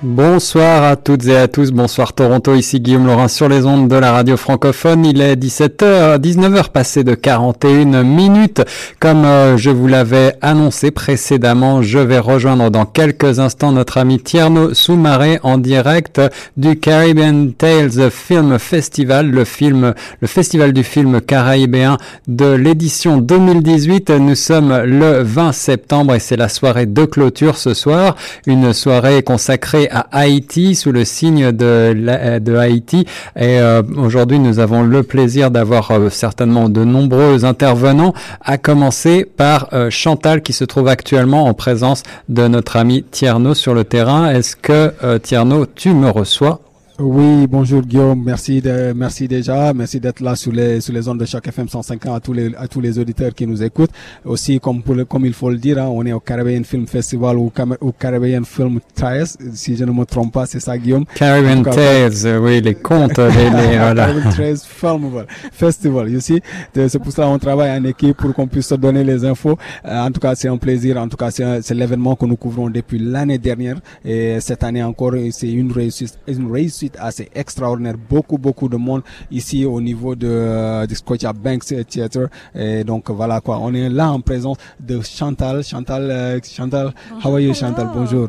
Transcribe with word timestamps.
Bonsoir 0.00 0.84
à 0.84 0.94
toutes 0.94 1.26
et 1.26 1.36
à 1.36 1.48
tous, 1.48 1.72
bonsoir 1.72 2.12
Toronto, 2.12 2.54
ici 2.54 2.78
Guillaume 2.78 3.08
Laurin 3.08 3.26
sur 3.26 3.48
les 3.48 3.66
ondes 3.66 3.88
de 3.88 3.96
la 3.96 4.12
radio 4.12 4.36
francophone. 4.36 5.04
Il 5.04 5.20
est 5.20 5.34
17h, 5.34 6.20
19h 6.20 6.68
passé 6.70 7.02
de 7.02 7.16
41 7.16 8.04
minutes. 8.04 8.62
Comme 9.00 9.24
euh, 9.24 9.56
je 9.56 9.70
vous 9.70 9.88
l'avais 9.88 10.34
annoncé 10.40 10.92
précédemment, 10.92 11.82
je 11.82 11.98
vais 11.98 12.20
rejoindre 12.20 12.70
dans 12.70 12.84
quelques 12.84 13.40
instants 13.40 13.72
notre 13.72 13.98
ami 13.98 14.20
Tierno 14.20 14.72
Soumaré 14.72 15.40
en 15.42 15.58
direct 15.58 16.20
du 16.56 16.78
Caribbean 16.78 17.52
Tales 17.52 18.12
Film 18.12 18.56
Festival, 18.60 19.28
le 19.28 19.44
film, 19.44 19.94
le 20.20 20.28
festival 20.28 20.72
du 20.72 20.84
film 20.84 21.20
caribéen 21.20 21.96
de 22.28 22.52
l'édition 22.52 23.16
2018. 23.16 24.10
Nous 24.10 24.36
sommes 24.36 24.80
le 24.84 25.24
20 25.24 25.50
septembre 25.50 26.14
et 26.14 26.20
c'est 26.20 26.36
la 26.36 26.48
soirée 26.48 26.86
de 26.86 27.04
clôture 27.04 27.56
ce 27.56 27.74
soir, 27.74 28.14
une 28.46 28.72
soirée 28.72 29.24
consacrée 29.24 29.87
à 29.90 30.06
Haïti 30.12 30.74
sous 30.74 30.92
le 30.92 31.04
signe 31.04 31.52
de, 31.52 32.56
Haïti. 32.56 33.06
Et 33.36 33.60
euh, 33.60 33.82
aujourd'hui, 33.96 34.38
nous 34.38 34.58
avons 34.58 34.82
le 34.82 35.02
plaisir 35.02 35.50
d'avoir 35.50 35.90
euh, 35.90 36.10
certainement 36.10 36.68
de 36.68 36.84
nombreux 36.84 37.44
intervenants, 37.44 38.14
à 38.44 38.58
commencer 38.58 39.24
par 39.24 39.68
euh, 39.72 39.90
Chantal 39.90 40.42
qui 40.42 40.52
se 40.52 40.64
trouve 40.64 40.88
actuellement 40.88 41.44
en 41.44 41.54
présence 41.54 42.02
de 42.28 42.48
notre 42.48 42.76
ami 42.76 43.04
Tierno 43.10 43.54
sur 43.54 43.74
le 43.74 43.84
terrain. 43.84 44.30
Est-ce 44.30 44.56
que 44.56 45.18
Tierno, 45.18 45.66
tu 45.66 45.92
me 45.92 46.10
reçois? 46.10 46.60
Oui, 47.00 47.46
bonjour 47.46 47.82
Guillaume, 47.82 48.24
merci 48.24 48.60
de, 48.60 48.92
merci 48.92 49.28
déjà, 49.28 49.72
merci 49.72 50.00
d'être 50.00 50.18
là 50.18 50.34
sur 50.34 50.50
les 50.50 50.80
sur 50.80 50.92
les 50.92 51.06
ondes 51.06 51.20
de 51.20 51.24
chaque 51.26 51.46
FM 51.46 51.68
150 51.68 52.16
à 52.16 52.18
tous 52.18 52.32
les 52.32 52.52
à 52.56 52.66
tous 52.66 52.80
les 52.80 52.98
auditeurs 52.98 53.32
qui 53.34 53.46
nous 53.46 53.62
écoutent. 53.62 53.92
Aussi 54.24 54.58
comme 54.58 54.82
pour 54.82 54.96
comme 55.06 55.24
il 55.24 55.32
faut 55.32 55.48
le 55.48 55.58
dire, 55.58 55.78
hein, 55.78 55.86
on 55.88 56.04
est 56.06 56.12
au 56.12 56.18
Caribbean 56.18 56.64
Film 56.64 56.88
Festival 56.88 57.36
ou 57.36 57.52
au 57.80 57.92
Caribbean 57.92 58.44
Film 58.44 58.80
Tales, 58.96 59.28
si 59.54 59.76
je 59.76 59.84
ne 59.84 59.92
me 59.92 60.04
trompe 60.04 60.32
pas, 60.32 60.46
c'est 60.46 60.58
ça 60.58 60.76
Guillaume? 60.76 61.04
Caribbean 61.14 61.62
Tales, 61.62 62.40
oui, 62.40 62.60
les 62.60 62.74
contes, 62.74 63.18
les, 63.18 63.50
les 63.50 63.78
voilà. 63.78 64.06
Caribbean 64.06 65.26
Festival, 65.52 66.10
you 66.10 66.18
see? 66.18 66.42
C'est 66.74 66.98
pour 66.98 67.12
ça 67.12 67.28
on 67.28 67.38
travaille 67.38 67.78
en 67.78 67.84
équipe 67.84 68.16
pour 68.16 68.34
qu'on 68.34 68.48
puisse 68.48 68.66
se 68.66 68.74
donner 68.74 69.04
les 69.04 69.24
infos. 69.24 69.56
Euh, 69.84 70.00
en 70.00 70.10
tout 70.10 70.18
cas, 70.18 70.34
c'est 70.34 70.48
un 70.48 70.56
plaisir. 70.56 70.96
En 70.96 71.06
tout 71.06 71.16
cas, 71.16 71.30
c'est 71.30 71.74
l'événement 71.74 72.16
que 72.16 72.26
nous 72.26 72.36
couvrons 72.36 72.68
depuis 72.70 72.98
l'année 72.98 73.38
dernière 73.38 73.76
et 74.04 74.40
cette 74.40 74.64
année 74.64 74.82
encore, 74.82 75.14
c'est 75.30 75.52
une 75.52 75.70
réussite, 75.70 76.18
une 76.26 76.50
réussite 76.50 76.87
assez 76.98 77.28
extraordinaire. 77.34 77.94
Beaucoup, 78.08 78.38
beaucoup 78.38 78.68
de 78.68 78.76
monde 78.76 79.02
ici 79.30 79.64
au 79.64 79.80
niveau 79.80 80.14
de, 80.14 80.28
euh, 80.28 80.86
du 80.86 80.94
Scotia 80.94 81.32
Banks 81.32 81.64
Theatre. 81.88 82.28
Et 82.54 82.84
donc 82.84 83.10
voilà 83.10 83.40
quoi, 83.40 83.58
on 83.60 83.72
est 83.74 83.88
là 83.88 84.10
en 84.12 84.20
présence 84.20 84.56
de 84.80 85.00
Chantal. 85.02 85.62
Chantal, 85.64 86.10
euh, 86.10 86.38
Chantal, 86.42 86.92
how 87.24 87.32
are 87.32 87.40
you 87.40 87.54
Chantal? 87.54 87.90
Bonjour. 87.94 88.28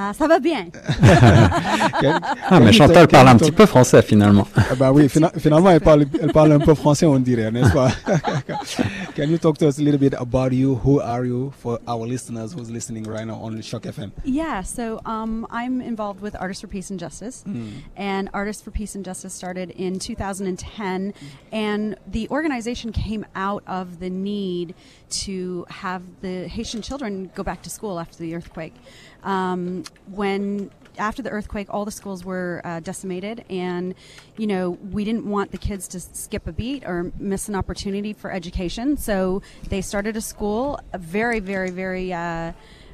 Ah, 0.00 0.12
ça 0.14 0.28
va 0.28 0.38
bien. 0.38 0.68
ah, 1.02 2.60
mais 2.60 2.72
Chantal 2.72 3.08
parle 3.08 3.26
un 3.26 3.36
petit 3.36 3.50
peu 3.50 3.66
français 3.66 4.00
finalement. 4.00 4.46
Ah, 4.54 4.76
bah 4.76 4.92
oui, 4.92 5.08
finalement 5.38 5.70
elle 5.70 5.80
parle, 5.80 6.06
elle 6.22 6.30
parle 6.30 6.52
un 6.52 6.60
peu 6.60 6.76
français 6.76 7.04
on 7.04 7.18
dirait, 7.18 7.50
n'est-ce 7.50 7.72
pas? 7.72 7.90
Can 9.16 9.24
you 9.24 9.38
talk 9.38 9.58
to 9.58 9.66
us 9.66 9.80
a 9.80 9.82
little 9.82 9.98
bit 9.98 10.14
about 10.14 10.52
you? 10.52 10.76
Who 10.84 11.00
are 11.00 11.26
you 11.26 11.52
for 11.60 11.80
our 11.88 12.06
listeners 12.06 12.52
who's 12.52 12.70
listening 12.70 13.08
right 13.08 13.26
now 13.26 13.40
on 13.42 13.60
Shock 13.60 13.86
FM? 13.86 14.12
Yeah, 14.24 14.62
so 14.62 15.00
um, 15.04 15.48
I'm 15.50 15.80
involved 15.80 16.20
with 16.20 16.36
Artists 16.38 16.60
for 16.60 16.68
Peace 16.68 16.90
and 16.90 17.00
Justice, 17.00 17.42
mm. 17.44 17.68
and 17.96 18.30
Artists 18.32 18.62
for 18.62 18.70
Peace 18.70 18.94
and 18.94 19.04
Justice 19.04 19.34
started 19.34 19.70
in 19.70 19.98
2010, 19.98 21.12
and 21.50 21.96
the 22.06 22.28
organization 22.30 22.92
came 22.92 23.26
out 23.34 23.64
of 23.66 23.98
the 23.98 24.10
need 24.10 24.76
to 25.10 25.66
have 25.70 26.02
the 26.20 26.46
Haitian 26.46 26.82
children 26.82 27.32
go 27.34 27.42
back 27.42 27.62
to 27.62 27.70
school 27.70 27.98
after 27.98 28.18
the 28.18 28.36
earthquake. 28.36 28.74
Um, 29.22 29.84
when 30.10 30.70
after 30.98 31.22
the 31.22 31.30
earthquake, 31.30 31.68
all 31.70 31.84
the 31.84 31.92
schools 31.92 32.24
were 32.24 32.60
uh, 32.64 32.80
decimated, 32.80 33.44
and 33.48 33.94
you 34.36 34.46
know 34.46 34.70
we 34.92 35.04
didn't 35.04 35.24
want 35.24 35.52
the 35.52 35.58
kids 35.58 35.88
to 35.88 36.00
skip 36.00 36.46
a 36.46 36.52
beat 36.52 36.84
or 36.84 37.12
miss 37.18 37.48
an 37.48 37.54
opportunity 37.54 38.12
for 38.12 38.32
education. 38.32 38.96
So 38.96 39.42
they 39.68 39.80
started 39.80 40.16
a 40.16 40.20
school, 40.20 40.80
a 40.92 40.98
very, 40.98 41.40
very, 41.40 41.70
very 41.70 42.12
uh, 42.12 42.52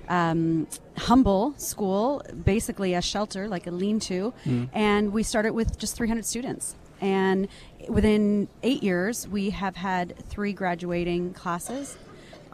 um, 0.08 0.66
humble 0.96 1.54
school, 1.56 2.22
basically 2.44 2.94
a 2.94 3.02
shelter, 3.02 3.48
like 3.48 3.66
a 3.66 3.70
lean-to, 3.70 4.32
mm. 4.44 4.68
and 4.72 5.12
we 5.12 5.22
started 5.22 5.52
with 5.52 5.78
just 5.78 5.96
300 5.96 6.24
students. 6.24 6.76
And 7.00 7.48
within 7.88 8.48
eight 8.62 8.82
years, 8.82 9.28
we 9.28 9.50
have 9.50 9.76
had 9.76 10.16
three 10.28 10.52
graduating 10.52 11.34
classes 11.34 11.98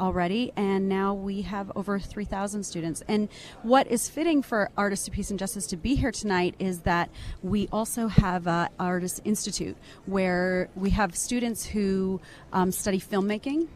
already, 0.00 0.52
and 0.56 0.88
now 0.88 1.14
we 1.14 1.42
have 1.42 1.70
over 1.76 1.98
3,000 1.98 2.64
students. 2.64 3.02
And 3.06 3.28
what 3.62 3.86
is 3.86 4.08
fitting 4.08 4.42
for 4.42 4.70
Artists 4.76 5.06
of 5.06 5.14
Peace 5.14 5.30
and 5.30 5.38
Justice 5.38 5.66
to 5.68 5.76
be 5.76 5.94
here 5.94 6.10
tonight 6.10 6.54
is 6.58 6.80
that 6.80 7.10
we 7.42 7.68
also 7.70 8.08
have 8.08 8.46
a 8.46 8.70
Artists 8.78 9.20
Institute 9.24 9.76
where 10.06 10.68
we 10.74 10.90
have 10.90 11.14
students 11.14 11.66
who 11.66 12.20
um, 12.52 12.72
study 12.72 12.98
filmmaking, 12.98 13.68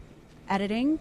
editing, 0.49 0.99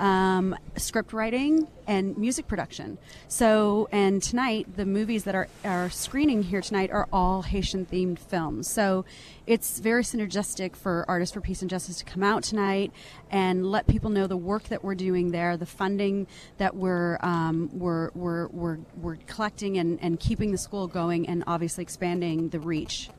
um, 0.00 0.56
script 0.76 1.12
writing 1.12 1.68
and 1.86 2.16
music 2.16 2.46
production. 2.48 2.98
So, 3.28 3.88
and 3.92 4.22
tonight, 4.22 4.76
the 4.76 4.86
movies 4.86 5.24
that 5.24 5.34
are, 5.34 5.48
are 5.64 5.90
screening 5.90 6.42
here 6.42 6.60
tonight 6.60 6.90
are 6.90 7.08
all 7.12 7.42
Haitian 7.42 7.86
themed 7.86 8.18
films. 8.18 8.70
So, 8.70 9.04
it's 9.46 9.78
very 9.78 10.02
synergistic 10.02 10.74
for 10.74 11.04
Artists 11.06 11.34
for 11.34 11.40
Peace 11.40 11.60
and 11.60 11.70
Justice 11.70 11.98
to 11.98 12.04
come 12.04 12.22
out 12.22 12.42
tonight 12.42 12.92
and 13.30 13.70
let 13.70 13.86
people 13.86 14.08
know 14.08 14.26
the 14.26 14.36
work 14.36 14.64
that 14.64 14.82
we're 14.82 14.94
doing 14.94 15.32
there, 15.32 15.56
the 15.56 15.66
funding 15.66 16.26
that 16.58 16.74
we're, 16.74 17.18
um, 17.20 17.68
we're, 17.72 18.10
we're, 18.14 18.48
we're, 18.48 18.78
we're 18.96 19.16
collecting 19.26 19.76
and, 19.76 19.98
and 20.00 20.18
keeping 20.18 20.50
the 20.50 20.58
school 20.58 20.86
going, 20.86 21.28
and 21.28 21.44
obviously 21.46 21.82
expanding 21.82 22.48
the 22.48 22.60
reach 22.60 23.10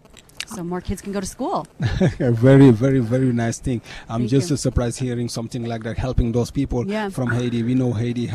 so 0.45 0.63
more 0.63 0.81
kids 0.81 1.01
can 1.01 1.11
go 1.11 1.19
to 1.19 1.25
school. 1.25 1.67
a 2.19 2.31
very, 2.31 2.71
very, 2.71 2.99
very 2.99 3.31
nice 3.31 3.59
thing. 3.59 3.81
I'm 4.09 4.21
Thank 4.21 4.31
just 4.31 4.49
you. 4.49 4.57
surprised 4.57 4.99
hearing 4.99 5.29
something 5.29 5.65
like 5.65 5.83
that, 5.83 5.97
helping 5.97 6.31
those 6.31 6.51
people 6.51 6.87
yeah. 6.87 7.09
from 7.09 7.31
Haiti. 7.31 7.63
We 7.63 7.75
know 7.75 7.93
Haiti 7.93 8.27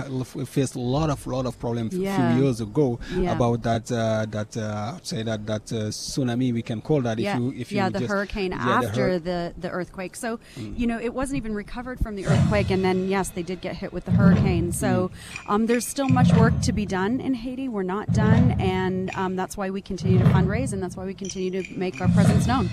faced 0.44 0.74
a 0.74 0.80
lot 0.80 1.10
of, 1.10 1.26
lot 1.26 1.46
of 1.46 1.58
problems 1.58 1.94
yeah. 1.94 2.14
a 2.14 2.34
few 2.34 2.44
years 2.44 2.60
ago 2.60 2.98
yeah. 3.14 3.32
about 3.32 3.62
that, 3.62 3.90
uh, 3.90 4.26
that 4.30 4.56
uh, 4.56 4.98
say 5.02 5.22
that 5.22 5.46
that 5.46 5.72
uh, 5.72 5.90
tsunami. 5.90 6.52
We 6.52 6.62
can 6.62 6.80
call 6.80 7.00
that 7.02 7.18
yeah. 7.18 7.34
if 7.34 7.40
you, 7.40 7.52
if 7.56 7.72
you 7.72 7.76
yeah, 7.76 7.88
the 7.88 8.06
hurricane 8.06 8.52
after 8.52 9.18
the, 9.18 9.52
the, 9.54 9.60
the 9.60 9.70
earthquake. 9.70 10.16
So 10.16 10.38
mm. 10.56 10.78
you 10.78 10.86
know, 10.86 10.98
it 10.98 11.14
wasn't 11.14 11.38
even 11.38 11.54
recovered 11.54 12.00
from 12.00 12.16
the 12.16 12.26
earthquake, 12.26 12.70
and 12.70 12.84
then 12.84 13.08
yes, 13.08 13.30
they 13.30 13.42
did 13.42 13.60
get 13.60 13.76
hit 13.76 13.92
with 13.92 14.04
the 14.04 14.12
hurricane. 14.12 14.72
So 14.72 15.10
mm. 15.10 15.50
um, 15.50 15.66
there's 15.66 15.86
still 15.86 16.08
much 16.08 16.32
work 16.34 16.60
to 16.62 16.72
be 16.72 16.86
done 16.86 17.20
in 17.20 17.34
Haiti. 17.34 17.68
We're 17.68 17.82
not 17.82 18.12
done, 18.12 18.52
and 18.60 19.10
um, 19.14 19.36
that's 19.36 19.56
why 19.56 19.70
we 19.70 19.80
continue 19.80 20.18
to 20.18 20.24
fundraise, 20.26 20.72
and 20.72 20.82
that's 20.82 20.96
why 20.96 21.04
we 21.04 21.14
continue 21.14 21.62
to 21.62 21.74
make 21.74 21.99
our 22.00 22.08
presence 22.08 22.46
known. 22.46 22.68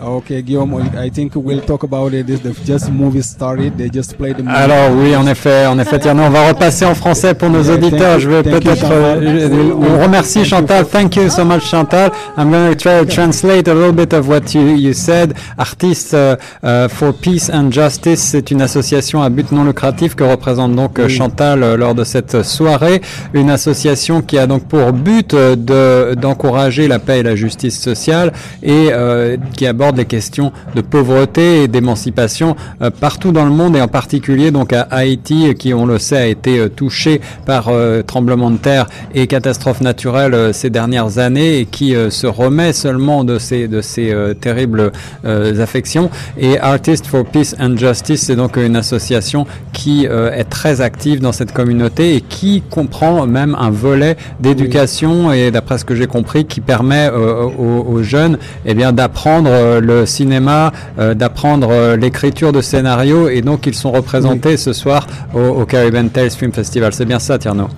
Okay, 0.00 0.42
Guillaume, 0.42 0.74
I 0.96 1.10
think 1.10 1.34
we'll 1.34 1.60
talk 1.60 1.82
about 1.82 2.12
it. 2.14 2.26
This 2.26 2.40
the 2.40 2.52
just 2.64 2.90
movie 2.90 3.22
started. 3.22 3.76
They 3.76 3.88
just 3.88 4.16
played 4.16 4.36
the 4.36 4.42
movie. 4.42 4.56
Alors 4.56 4.96
oui, 4.96 5.14
en 5.16 5.26
effet, 5.26 5.66
en 5.66 5.78
effet, 5.78 5.98
Tierno, 5.98 6.22
on 6.24 6.30
va 6.30 6.48
repasser 6.48 6.84
en 6.84 6.94
français 6.94 7.34
pour 7.34 7.50
nos 7.50 7.62
auditeurs. 7.70 8.18
Je 8.18 8.28
vais 8.28 8.42
peut-être. 8.42 8.90
Euh, 8.90 9.72
on 9.74 10.02
remercie 10.02 10.44
Chantal. 10.44 10.86
Thank 10.86 11.16
you 11.16 11.28
so 11.28 11.44
much, 11.44 11.64
Chantal. 11.64 12.10
I'm 12.36 12.50
going 12.50 12.70
to 12.70 12.76
try 12.76 13.04
to 13.04 13.06
translate 13.06 13.68
a 13.68 13.74
little 13.74 13.92
bit 13.92 14.12
of 14.12 14.28
what 14.28 14.54
you, 14.54 14.76
you 14.76 14.92
said. 14.92 15.34
Artists 15.58 16.14
uh, 16.14 16.36
uh, 16.62 16.88
for 16.88 17.12
Peace 17.12 17.50
and 17.52 17.70
Justice, 17.72 18.20
c'est 18.20 18.50
une 18.50 18.62
association 18.62 19.22
à 19.22 19.30
but 19.30 19.52
non 19.52 19.64
lucratif 19.64 20.14
que 20.14 20.24
représente 20.24 20.74
donc 20.74 20.98
oui. 20.98 21.10
Chantal 21.10 21.62
euh, 21.62 21.76
lors 21.76 21.94
de 21.94 22.04
cette 22.04 22.42
soirée. 22.42 23.00
Une 23.34 23.50
association 23.50 24.22
qui 24.22 24.38
a 24.38 24.46
donc 24.46 24.64
pour 24.64 24.92
but 24.92 25.34
euh, 25.34 25.56
de 25.56 26.14
d'encourager 26.14 26.88
la 26.88 26.98
paix 26.98 27.20
et 27.20 27.22
la 27.22 27.36
justice 27.36 27.80
sociale 27.80 28.32
et 28.62 28.88
euh, 28.92 29.36
qui 29.56 29.66
aborde 29.66 29.96
les 29.96 30.04
questions 30.04 30.52
de 30.74 30.80
pauvreté 30.80 31.62
et 31.62 31.68
d'émancipation 31.68 32.56
euh, 32.82 32.90
partout 32.90 33.32
dans 33.32 33.44
le 33.44 33.50
monde 33.50 33.76
et 33.76 33.80
en 33.80 33.88
particulier 33.88 34.50
donc 34.50 34.72
à 34.72 34.82
Haïti 34.82 35.54
qui 35.54 35.74
on 35.74 35.86
le 35.86 35.98
sait 35.98 36.16
a 36.16 36.26
été 36.26 36.58
euh, 36.58 36.68
touché 36.68 37.20
par 37.44 37.70
tremblements 38.06 38.50
de 38.50 38.56
terre 38.56 38.86
et 39.14 39.26
catastrophes 39.26 39.80
naturelles 39.80 40.52
ces 40.52 40.70
dernières 40.70 41.18
années 41.18 41.60
et 41.60 41.64
qui 41.66 41.94
se 42.10 42.26
remet 42.26 42.72
seulement 42.72 43.24
de 43.24 43.38
ces 43.38 43.68
de 43.68 43.80
ces 43.80 44.14
terribles 44.40 44.92
affections. 45.24 46.10
Et 46.38 46.58
Artists 46.58 47.06
for 47.06 47.24
Peace 47.24 47.54
and 47.60 47.76
Justice 47.76 48.22
c'est 48.22 48.36
donc 48.36 48.56
une 48.56 48.76
association 48.76 49.46
qui 49.72 50.04
est 50.06 50.44
très 50.44 50.80
active 50.80 51.20
dans 51.20 51.32
cette 51.32 51.52
communauté 51.52 52.16
et 52.16 52.20
qui 52.20 52.62
comprend 52.70 53.26
même 53.26 53.56
un 53.58 53.70
volet 53.70 54.16
d'éducation 54.40 55.32
et 55.32 55.50
d'après 55.50 55.78
ce 55.78 55.84
que 55.84 55.94
j'ai 55.94 56.06
compris 56.06 56.44
qui 56.44 56.60
permet 56.60 57.10
aux, 57.10 57.84
aux 57.88 58.02
jeunes 58.02 58.35
eh 58.64 58.74
bien 58.74 58.92
d'apprendre 58.92 59.50
euh, 59.52 59.80
le 59.80 60.06
cinéma, 60.06 60.72
euh, 60.98 61.14
d'apprendre 61.14 61.68
euh, 61.70 61.96
l'écriture 61.96 62.52
de 62.52 62.60
scénarios. 62.60 63.28
Et 63.28 63.42
donc 63.42 63.66
ils 63.66 63.74
sont 63.74 63.92
représentés 63.92 64.56
ce 64.56 64.72
soir 64.72 65.06
au, 65.34 65.64
Caribbean 65.64 66.08
Tales 66.08 66.30
Film 66.30 66.52
Festival. 66.52 66.92
C'est 66.92 67.06
bien 67.06 67.18
ça, 67.18 67.38
Tierno 67.38 67.68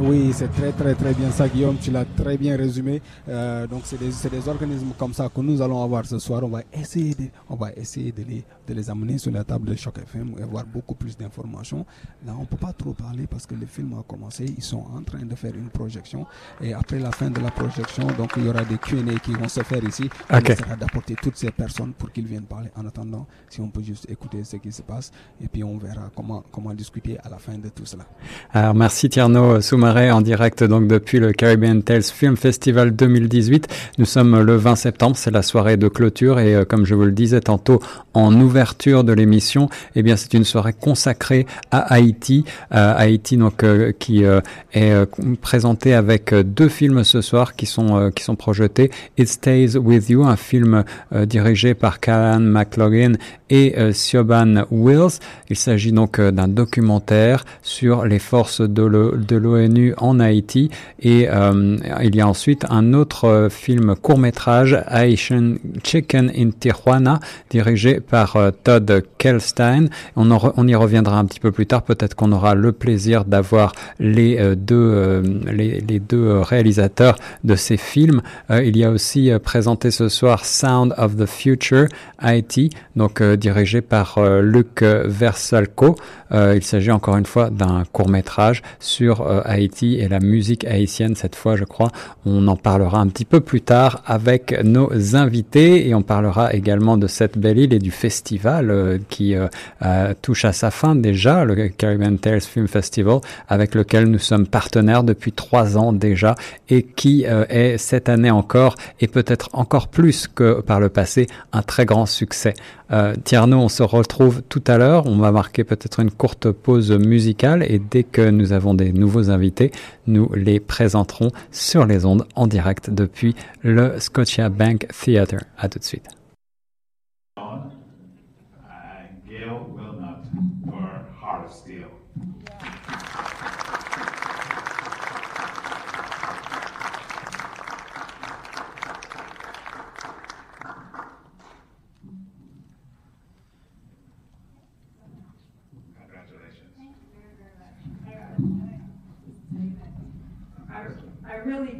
Oui, 0.00 0.30
c'est 0.32 0.48
très 0.52 0.70
très 0.70 0.94
très 0.94 1.12
bien 1.12 1.30
ça, 1.32 1.48
Guillaume. 1.48 1.76
Tu 1.80 1.90
l'as 1.90 2.04
très 2.04 2.36
bien 2.36 2.56
résumé. 2.56 3.02
Euh, 3.28 3.66
donc 3.66 3.82
c'est 3.84 3.98
des, 3.98 4.10
des, 4.30 4.48
organismes 4.48 4.92
comme 4.96 5.12
ça 5.12 5.28
que 5.28 5.40
nous 5.40 5.60
allons 5.60 5.82
avoir 5.82 6.06
ce 6.06 6.18
soir. 6.20 6.42
On 6.44 6.48
va 6.48 6.62
essayer 6.72 7.14
de, 7.14 7.24
on 7.48 7.56
va 7.56 7.72
essayer 7.72 8.12
de 8.12 8.22
les, 8.22 8.44
de 8.66 8.74
les 8.74 8.90
amener 8.90 9.18
sur 9.18 9.32
la 9.32 9.42
table 9.42 9.68
de 9.70 9.74
Choc 9.74 9.98
FM 9.98 10.34
et 10.38 10.42
avoir 10.42 10.64
beaucoup 10.64 10.94
plus 10.94 11.16
d'informations. 11.16 11.84
Là, 12.24 12.32
on 12.38 12.44
peut 12.44 12.56
pas 12.56 12.72
trop 12.72 12.92
parler 12.92 13.26
parce 13.26 13.44
que 13.46 13.56
le 13.56 13.66
film 13.66 13.92
a 13.98 14.02
commencé. 14.06 14.44
Ils 14.56 14.62
sont 14.62 14.84
en 14.96 15.02
train 15.02 15.24
de 15.24 15.34
faire 15.34 15.54
une 15.56 15.68
projection 15.68 16.26
et 16.60 16.72
après 16.74 17.00
la 17.00 17.10
fin 17.10 17.30
de 17.30 17.40
la 17.40 17.50
projection, 17.50 18.06
donc 18.16 18.32
il 18.36 18.44
y 18.44 18.48
aura 18.48 18.64
des 18.64 18.78
Q&A 18.78 19.18
qui 19.18 19.32
vont 19.32 19.48
se 19.48 19.62
faire 19.62 19.82
ici. 19.82 20.08
On 20.30 20.38
essaiera 20.38 20.76
d'apporter 20.76 21.16
toutes 21.20 21.36
ces 21.36 21.50
personnes 21.50 21.92
pour 21.92 22.12
qu'ils 22.12 22.26
viennent 22.26 22.42
parler. 22.44 22.68
En 22.76 22.86
attendant, 22.86 23.26
si 23.48 23.60
on 23.60 23.68
peut 23.68 23.82
juste 23.82 24.08
écouter 24.08 24.44
ce 24.44 24.56
qui 24.56 24.70
se 24.70 24.82
passe 24.82 25.10
et 25.42 25.48
puis 25.48 25.64
on 25.64 25.76
verra 25.76 26.10
comment 26.14 26.44
comment 26.52 26.72
discuter 26.72 27.18
à 27.24 27.28
la 27.28 27.38
fin 27.38 27.58
de 27.58 27.68
tout 27.70 27.84
cela. 27.84 28.04
Alors 28.52 28.74
merci 28.74 29.08
Tierno 29.08 29.60
En 29.88 30.20
direct 30.20 30.64
donc 30.64 30.86
depuis 30.86 31.18
le 31.18 31.32
Caribbean 31.32 31.82
Tales 31.82 32.02
Film 32.02 32.36
Festival 32.36 32.94
2018. 32.94 33.68
Nous 33.96 34.04
sommes 34.04 34.38
le 34.38 34.54
20 34.54 34.76
septembre, 34.76 35.16
c'est 35.16 35.30
la 35.30 35.40
soirée 35.40 35.78
de 35.78 35.88
clôture 35.88 36.38
et 36.40 36.54
euh, 36.54 36.64
comme 36.66 36.84
je 36.84 36.94
vous 36.94 37.06
le 37.06 37.12
disais 37.12 37.40
tantôt 37.40 37.80
en 38.12 38.38
ouverture 38.38 39.02
de 39.02 39.14
l'émission, 39.14 39.70
eh 39.96 40.02
bien 40.02 40.16
c'est 40.16 40.34
une 40.34 40.44
soirée 40.44 40.74
consacrée 40.78 41.46
à 41.70 41.78
Haïti, 41.94 42.44
euh, 42.74 42.92
Haïti 42.96 43.38
donc 43.38 43.64
euh, 43.64 43.92
qui 43.98 44.24
est 44.24 44.94
présenté 45.40 45.94
avec 45.94 46.34
deux 46.34 46.68
films 46.68 47.02
ce 47.02 47.22
soir 47.22 47.56
qui 47.56 47.64
sont 47.64 48.10
qui 48.14 48.24
sont 48.24 48.36
projetés. 48.36 48.90
It 49.16 49.28
Stays 49.28 49.78
with 49.78 50.10
You, 50.10 50.24
un 50.24 50.36
film 50.36 50.84
dirigé 51.12 51.72
par 51.72 52.00
Callan 52.00 52.40
McLaughlin 52.40 53.12
et 53.48 53.74
Siobhan 53.92 54.66
Wills. 54.70 55.18
Il 55.48 55.56
s'agit 55.56 55.92
donc 55.92 56.20
d'un 56.20 56.48
documentaire 56.48 57.44
sur 57.62 58.04
les 58.04 58.18
forces 58.18 58.60
de 58.60 59.36
l'ONU 59.36 59.77
en 59.96 60.20
Haïti. 60.20 60.70
Et 61.00 61.28
euh, 61.28 61.76
il 62.02 62.16
y 62.16 62.20
a 62.20 62.28
ensuite 62.28 62.66
un 62.70 62.92
autre 62.92 63.24
euh, 63.24 63.48
film 63.48 63.94
court-métrage, 63.94 64.78
Haitian 64.90 65.54
Chicken 65.84 66.30
in 66.36 66.50
Tijuana, 66.50 67.20
dirigé 67.50 68.00
par 68.00 68.36
euh, 68.36 68.50
Todd 68.64 69.02
Kelstein. 69.18 69.88
On, 70.16 70.68
y 70.68 70.74
reviendra 70.74 71.18
un 71.18 71.24
petit 71.24 71.40
peu 71.40 71.52
plus 71.52 71.66
tard. 71.66 71.82
Peut-être 71.82 72.14
qu'on 72.14 72.32
aura 72.32 72.54
le 72.54 72.72
plaisir 72.72 73.24
d'avoir 73.24 73.72
les 73.98 74.54
deux 74.56 75.22
les, 75.50 76.00
deux 76.00 76.40
réalisateurs 76.40 77.16
de 77.44 77.54
ces 77.54 77.76
films. 77.76 78.20
il 78.50 78.76
y 78.76 78.84
a 78.84 78.90
aussi 78.90 79.30
présenté 79.42 79.90
ce 79.90 80.08
soir 80.08 80.44
Sound 80.44 80.94
of 80.98 81.16
the 81.16 81.26
Future 81.26 81.86
Haiti, 82.22 82.70
donc 82.96 83.22
dirigé 83.22 83.80
par 83.80 84.18
Luc 84.40 84.82
Versalco. 84.82 85.96
il 86.32 86.62
s'agit 86.62 86.90
encore 86.90 87.16
une 87.16 87.26
fois 87.26 87.50
d'un 87.50 87.84
court 87.92 88.08
métrage 88.08 88.62
sur 88.78 89.26
Haïti 89.46 89.67
et 89.82 90.08
la 90.08 90.20
musique 90.20 90.64
haïtienne 90.64 91.14
cette 91.14 91.36
fois, 91.36 91.56
je 91.56 91.64
crois. 91.64 91.90
On 92.26 92.46
en 92.48 92.56
parlera 92.56 92.98
un 93.00 93.08
petit 93.08 93.24
peu 93.24 93.40
plus 93.40 93.60
tard 93.60 94.02
avec 94.06 94.58
nos 94.64 95.16
invités 95.16 95.88
et 95.88 95.94
on 95.94 96.02
parlera 96.02 96.52
également 96.54 96.96
de 96.96 97.06
cette 97.06 97.38
belle 97.38 97.58
île 97.58 97.72
et 97.72 97.78
du 97.78 97.90
festival 97.90 98.70
euh, 98.70 98.98
qui 99.08 99.34
euh, 99.36 100.14
touche 100.22 100.44
à 100.44 100.52
sa 100.52 100.70
fin 100.70 100.94
déjà, 100.94 101.44
le 101.44 101.68
Caribbean 101.68 102.18
Tales 102.18 102.40
Film 102.40 102.68
Festival, 102.68 103.20
avec 103.48 103.74
lequel 103.74 104.06
nous 104.06 104.18
sommes 104.18 104.46
partenaires 104.46 105.04
depuis 105.04 105.32
trois 105.32 105.76
ans 105.76 105.92
déjà 105.92 106.34
et 106.68 106.82
qui 106.82 107.26
euh, 107.26 107.44
est 107.48 107.78
cette 107.78 108.08
année 108.08 108.30
encore 108.30 108.74
et 109.00 109.08
peut-être 109.08 109.48
encore 109.52 109.88
plus 109.88 110.28
que 110.28 110.60
par 110.60 110.80
le 110.80 110.88
passé 110.88 111.26
un 111.52 111.62
très 111.62 111.84
grand 111.84 112.06
succès. 112.06 112.54
Euh, 112.90 113.14
Tierno, 113.22 113.58
on 113.58 113.68
se 113.68 113.82
retrouve 113.82 114.42
tout 114.48 114.62
à 114.66 114.78
l'heure. 114.78 115.06
On 115.06 115.18
va 115.18 115.30
marquer 115.30 115.64
peut-être 115.64 116.00
une 116.00 116.10
courte 116.10 116.50
pause 116.50 116.90
musicale 116.92 117.62
et 117.62 117.78
dès 117.78 118.02
que 118.02 118.30
nous 118.30 118.52
avons 118.52 118.74
des 118.74 118.92
nouveaux 118.92 119.30
invités, 119.30 119.57
nous 120.06 120.30
les 120.34 120.60
présenterons 120.60 121.30
sur 121.50 121.86
les 121.86 122.04
ondes 122.04 122.26
en 122.34 122.46
direct 122.46 122.90
depuis 122.90 123.34
le 123.62 123.98
Scotia 124.00 124.48
Bank 124.48 124.86
Theatre. 124.88 125.44
À 125.56 125.68
tout 125.68 125.78
de 125.78 125.84
suite. 125.84 126.08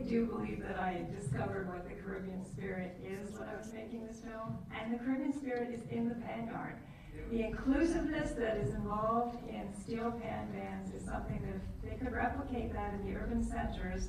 Do 0.08 0.25
believe 0.25 0.62
that 0.62 0.78
I 0.78 1.05
discovered 1.14 1.69
what 1.69 1.87
the 1.87 1.94
Caribbean 1.94 2.44
spirit 2.44 2.96
is 3.05 3.38
when 3.38 3.49
I 3.49 3.56
was 3.56 3.70
making 3.72 4.06
this 4.06 4.20
film. 4.20 4.58
And 4.75 4.94
the 4.94 4.99
Caribbean 4.99 5.38
spirit 5.38 5.69
is 5.72 5.82
in 5.90 6.08
the 6.08 6.14
pan 6.14 6.46
yard. 6.46 6.76
The 7.31 7.44
inclusiveness 7.44 8.32
that 8.32 8.56
is 8.56 8.70
involved 8.75 9.37
in 9.49 9.69
steel 9.78 10.12
pan 10.22 10.50
bands 10.52 10.94
is 10.94 11.05
something 11.05 11.43
that 11.43 11.56
if 11.56 11.90
they 11.90 11.96
could 12.02 12.14
replicate 12.14 12.72
that 12.72 12.94
in 12.94 13.05
the 13.06 13.19
urban 13.19 13.44
centers 13.44 14.08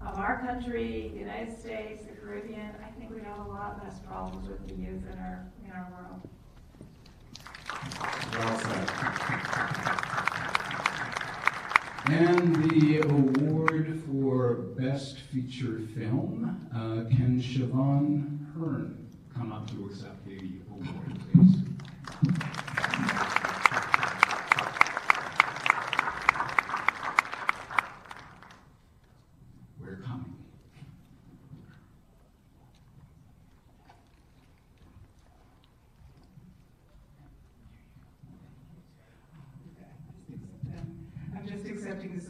of 0.00 0.18
our 0.18 0.40
country, 0.40 1.10
the 1.12 1.20
United 1.20 1.58
States, 1.58 2.02
the 2.04 2.12
Caribbean, 2.12 2.72
I 2.84 2.90
think 2.98 3.12
we'd 3.14 3.22
have 3.22 3.46
a 3.46 3.48
lot 3.48 3.80
less 3.84 4.00
problems 4.00 4.48
with 4.48 4.66
the 4.66 4.74
youth 4.74 5.04
in 5.12 5.18
our, 5.18 5.46
in 5.64 5.70
our 5.70 5.88
world. 5.92 6.28
Well. 8.32 10.12
And 12.08 12.54
the 12.70 13.00
award 13.00 14.00
for 14.06 14.54
Best 14.78 15.18
Feature 15.18 15.80
Film, 15.94 16.68
uh, 16.72 17.08
can 17.14 17.40
Siobhan 17.40 18.54
Hearn 18.54 19.08
come 19.34 19.50
up 19.50 19.68
to 19.72 19.86
accept 19.86 20.24
the 20.24 20.38
award, 20.70 21.18
please? 21.32 21.66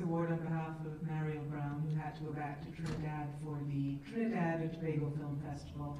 award 0.06 0.30
on 0.30 0.38
behalf 0.38 0.74
of 0.86 1.02
Mariel 1.02 1.42
Brown, 1.50 1.82
who 1.82 1.98
had 1.98 2.14
to 2.14 2.22
go 2.22 2.30
back 2.30 2.62
to 2.62 2.70
Trinidad 2.70 3.26
for 3.42 3.58
the 3.68 3.98
Trinidad 4.08 4.60
and 4.60 4.72
Tobago 4.72 5.12
Film 5.18 5.42
Festival. 5.56 5.98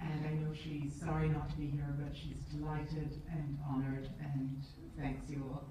And 0.00 0.26
I 0.26 0.30
know 0.34 0.52
she's 0.54 0.98
sorry 0.98 1.28
not 1.28 1.50
to 1.50 1.56
be 1.56 1.66
here, 1.66 1.94
but 1.98 2.16
she's 2.16 2.36
delighted 2.52 3.20
and 3.30 3.58
honored, 3.68 4.08
and 4.20 4.62
thanks 4.98 5.30
you 5.30 5.44
all. 5.52 5.64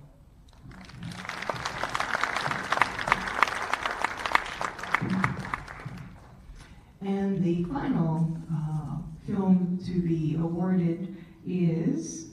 And 7.01 7.43
the 7.43 7.63
final 7.65 8.37
uh, 8.51 8.97
film 9.27 9.79
to 9.85 10.01
be 10.01 10.35
awarded 10.35 11.17
is 11.45 12.29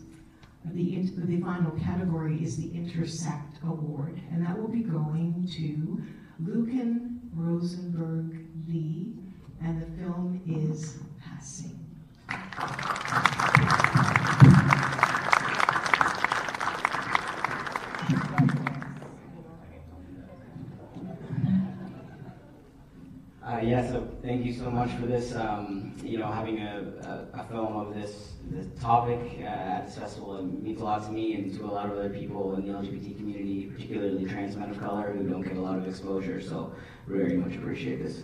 the, 0.64 1.02
the 1.02 1.40
final 1.40 1.72
category 1.72 2.42
is 2.42 2.56
the 2.56 2.70
Intersect 2.74 3.58
Award, 3.64 4.20
and 4.30 4.46
that 4.46 4.58
will 4.58 4.68
be 4.68 4.82
going 4.82 5.48
to 5.56 6.02
Lucan 6.46 7.20
Rosenberg 7.34 8.46
Lee, 8.68 9.14
and 9.62 9.82
the 9.82 10.02
film 10.02 10.40
is 10.46 10.98
Passing. 11.22 11.78
Uh, 23.42 23.58
yeah, 23.62 23.86
so 23.90 24.06
thank 24.22 24.44
you 24.44 24.52
so 24.52 24.70
much 24.70 24.90
for 24.92 25.06
this. 25.06 25.34
Um, 25.34 25.94
you 26.04 26.18
know, 26.18 26.30
having 26.30 26.60
a, 26.60 27.26
a, 27.34 27.40
a, 27.40 27.44
film 27.50 27.76
of 27.76 27.94
this, 27.94 28.34
this 28.48 28.66
topic 28.80 29.18
uh, 29.40 29.44
at 29.44 29.86
this 29.86 29.98
festival 29.98 30.42
means 30.42 30.80
a 30.80 30.84
lot 30.84 31.04
to 31.04 31.12
me 31.12 31.34
and 31.34 31.52
to 31.56 31.64
a 31.64 31.66
lot 31.66 31.86
of 31.86 31.92
other 31.92 32.10
people 32.10 32.54
in 32.54 32.66
the 32.66 32.72
LGBT 32.72 33.16
community, 33.16 33.70
particularly 33.72 34.24
trans 34.24 34.56
men 34.56 34.70
of 34.70 34.78
color 34.78 35.12
who 35.12 35.28
don't 35.28 35.42
get 35.42 35.56
a 35.56 35.60
lot 35.60 35.76
of 35.76 35.86
exposure. 35.88 36.40
So, 36.40 36.72
very 37.08 37.36
much 37.36 37.56
appreciate 37.56 38.02
this. 38.02 38.22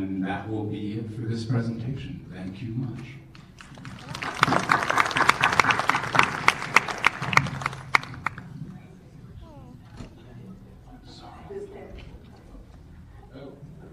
And 0.00 0.24
that 0.24 0.48
will 0.48 0.64
be 0.64 0.98
it 0.98 1.10
for 1.14 1.20
this 1.20 1.44
presentation. 1.44 2.24
Thank 2.32 2.62
you 2.62 2.68
much. 2.68 3.19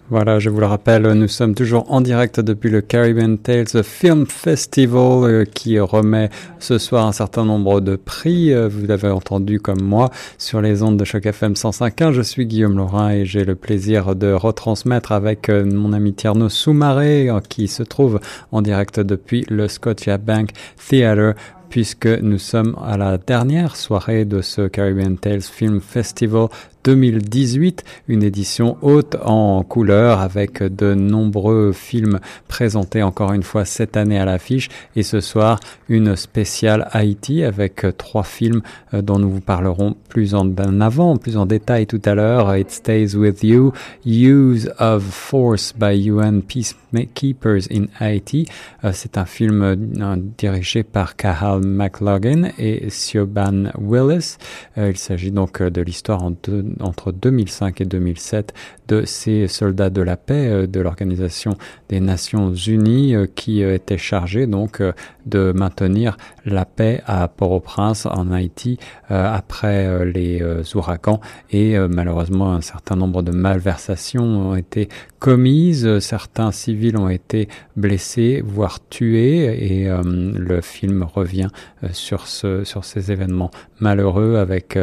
Voilà, 0.09 0.39
je 0.39 0.49
vous 0.49 0.61
le 0.61 0.65
rappelle, 0.65 1.01
nous 1.01 1.27
sommes 1.27 1.53
toujours 1.53 1.91
en 1.91 1.99
direct 1.99 2.39
depuis 2.39 2.69
le 2.69 2.79
Caribbean 2.79 3.37
Tales 3.37 3.83
Film 3.83 4.25
Festival 4.25 5.23
euh, 5.25 5.43
qui 5.43 5.77
remet 5.81 6.29
ce 6.59 6.77
soir 6.77 7.05
un 7.05 7.11
certain 7.11 7.43
nombre 7.43 7.81
de 7.81 7.97
prix. 7.97 8.53
Euh, 8.53 8.69
vous 8.69 8.85
l'avez 8.85 9.09
entendu 9.09 9.59
comme 9.59 9.81
moi 9.81 10.09
sur 10.37 10.61
les 10.61 10.81
ondes 10.81 10.95
de 10.95 11.03
Choc 11.03 11.25
FM 11.25 11.53
105.1. 11.53 12.13
Je 12.13 12.21
suis 12.21 12.45
Guillaume 12.45 12.77
Laurin 12.77 13.09
et 13.09 13.25
j'ai 13.25 13.43
le 13.43 13.55
plaisir 13.55 14.15
de 14.15 14.31
retransmettre 14.31 15.11
avec 15.11 15.49
euh, 15.49 15.65
mon 15.65 15.91
ami 15.91 16.13
Tierno 16.13 16.47
Soumaré 16.47 17.29
qui 17.49 17.67
se 17.67 17.83
trouve 17.83 18.21
en 18.53 18.61
direct 18.61 19.01
depuis 19.01 19.45
le 19.49 19.67
Scotia 19.67 20.17
Bank 20.17 20.51
Theatre 20.87 21.33
puisque 21.69 22.07
nous 22.07 22.37
sommes 22.37 22.77
à 22.81 22.97
la 22.97 23.17
dernière 23.17 23.75
soirée 23.75 24.23
de 24.23 24.41
ce 24.41 24.67
Caribbean 24.67 25.17
Tales 25.17 25.41
Film 25.41 25.81
Festival 25.81 26.47
2018, 26.87 27.83
une 28.07 28.23
édition 28.23 28.77
haute 28.81 29.17
en 29.21 29.61
couleur 29.63 30.21
avec 30.21 30.63
de 30.63 30.93
nombreux 30.93 31.73
films 31.73 32.21
présentés 32.47 33.03
encore 33.03 33.33
une 33.33 33.43
fois 33.43 33.65
cette 33.65 33.97
année 33.97 34.17
à 34.17 34.23
l'affiche 34.23 34.69
et 34.95 35.03
ce 35.03 35.19
soir 35.19 35.59
une 35.89 36.15
spéciale 36.15 36.87
Haïti 36.93 37.43
avec 37.43 37.85
trois 37.97 38.23
films 38.23 38.61
euh, 38.93 39.01
dont 39.01 39.19
nous 39.19 39.29
vous 39.29 39.41
parlerons 39.41 39.97
plus 40.07 40.33
en 40.33 40.49
avant, 40.79 41.17
plus 41.17 41.35
en 41.35 41.45
détail 41.45 41.87
tout 41.87 42.01
à 42.05 42.15
l'heure. 42.15 42.55
It 42.55 42.71
Stays 42.71 43.17
With 43.17 43.43
You, 43.43 43.73
Use 44.05 44.69
of 44.79 45.03
Force 45.03 45.73
by 45.77 46.09
UN 46.09 46.41
Peacekeepers 46.41 47.67
in 47.69 47.87
Haiti. 47.99 48.47
Euh, 48.85 48.91
c'est 48.93 49.17
un 49.17 49.25
film 49.25 49.61
euh, 49.61 50.15
dirigé 50.37 50.83
par 50.83 51.17
Kahal 51.17 51.65
McLaughlin 51.65 52.51
et 52.57 52.89
Siobhan 52.89 53.71
Willis. 53.77 54.37
Il 54.77 54.95
s'agit 54.95 55.31
donc 55.31 55.61
de 55.61 55.81
l'histoire 55.81 56.23
en 56.23 56.31
deux, 56.31 56.63
entre 56.81 57.11
2005 57.11 57.81
et 57.81 57.85
2007 57.85 58.53
de 58.87 59.03
ces 59.05 59.47
soldats 59.47 59.89
de 59.89 60.01
la 60.01 60.17
paix 60.17 60.47
euh, 60.47 60.67
de 60.67 60.79
l'Organisation 60.79 61.55
des 61.89 61.99
Nations 61.99 62.53
Unies 62.53 63.15
euh, 63.15 63.27
qui 63.33 63.63
euh, 63.63 63.75
étaient 63.75 63.97
chargés 63.97 64.47
donc 64.47 64.81
de 65.25 65.51
maintenir 65.51 66.17
la 66.45 66.65
paix 66.65 67.01
à 67.05 67.27
Port-au-Prince 67.27 68.05
en 68.05 68.31
Haïti 68.31 68.79
après 69.09 70.05
les 70.05 70.41
ouragans. 70.75 71.19
Et 71.51 71.77
malheureusement 71.77 72.53
un 72.53 72.61
certain 72.61 72.95
nombre 72.95 73.21
de 73.23 73.31
malversations 73.31 74.23
ont 74.23 74.55
été 74.55 74.87
commises, 75.19 75.99
certains 75.99 76.51
civils 76.51 76.97
ont 76.97 77.09
été 77.09 77.49
blessés 77.75 78.41
voire 78.45 78.79
tués. 78.87 79.81
Et 79.81 79.89
le 80.03 80.61
film 80.61 81.03
revient 81.03 81.49
sur 81.91 82.27
sur 82.27 82.85
ces 82.85 83.11
événements 83.11 83.51
malheureux 83.79 84.37
avec 84.37 84.77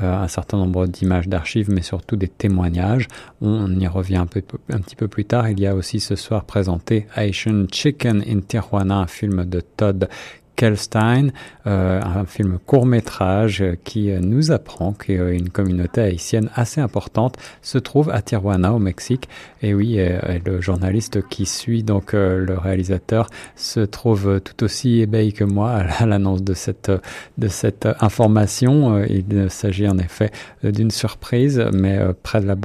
un 0.00 0.28
certain 0.28 0.58
nombre 0.58 0.86
d'images 0.86 1.28
d'archives 1.28 1.70
mais 1.70 1.82
surtout 1.82 2.16
des 2.16 2.28
témoignages 2.28 3.08
on 3.40 3.78
y 3.78 3.86
revient 3.86 4.16
un 4.16 4.26
petit 4.26 4.96
peu 4.96 5.08
plus 5.08 5.24
tard. 5.24 5.48
Il 5.48 5.60
y 5.60 5.66
a 5.66 5.74
aussi 5.74 6.00
ce 6.00 6.16
soir 6.16 6.44
présenté 6.44 7.06
Asian 7.14 7.66
Chicken 7.70 8.22
in 8.26 8.40
Tijuana, 8.40 8.98
un 8.98 9.06
film 9.06 9.44
de 9.44 9.60
Todd 9.60 10.08
Kelstein, 10.58 11.30
euh, 11.68 12.00
un 12.02 12.24
film 12.24 12.58
court 12.66 12.84
métrage 12.84 13.64
qui 13.84 14.10
nous 14.20 14.50
apprend 14.50 14.92
qu'une 14.92 15.50
communauté 15.50 16.00
haïtienne 16.00 16.50
assez 16.56 16.80
importante 16.80 17.36
se 17.62 17.78
trouve 17.78 18.10
à 18.10 18.22
Tijuana 18.22 18.74
au 18.74 18.80
Mexique. 18.80 19.28
Et 19.62 19.72
oui, 19.72 20.00
le 20.44 20.60
journaliste 20.60 21.28
qui 21.28 21.46
suit 21.46 21.84
donc 21.84 22.12
euh, 22.12 22.44
le 22.44 22.58
réalisateur 22.58 23.28
se 23.54 23.80
trouve 23.80 24.40
tout 24.40 24.64
aussi 24.64 25.00
ébahi 25.00 25.32
que 25.32 25.44
moi 25.44 25.84
à 26.00 26.06
l'annonce 26.06 26.42
de 26.42 26.54
cette 26.54 26.90
de 27.38 27.48
cette 27.48 27.88
information. 28.00 29.04
Il 29.04 29.50
s'agit 29.50 29.88
en 29.88 29.98
effet 29.98 30.32
d'une 30.64 30.90
surprise, 30.90 31.64
mais 31.72 31.98
euh, 31.98 32.12
près 32.20 32.40
de 32.40 32.46
la, 32.46 32.56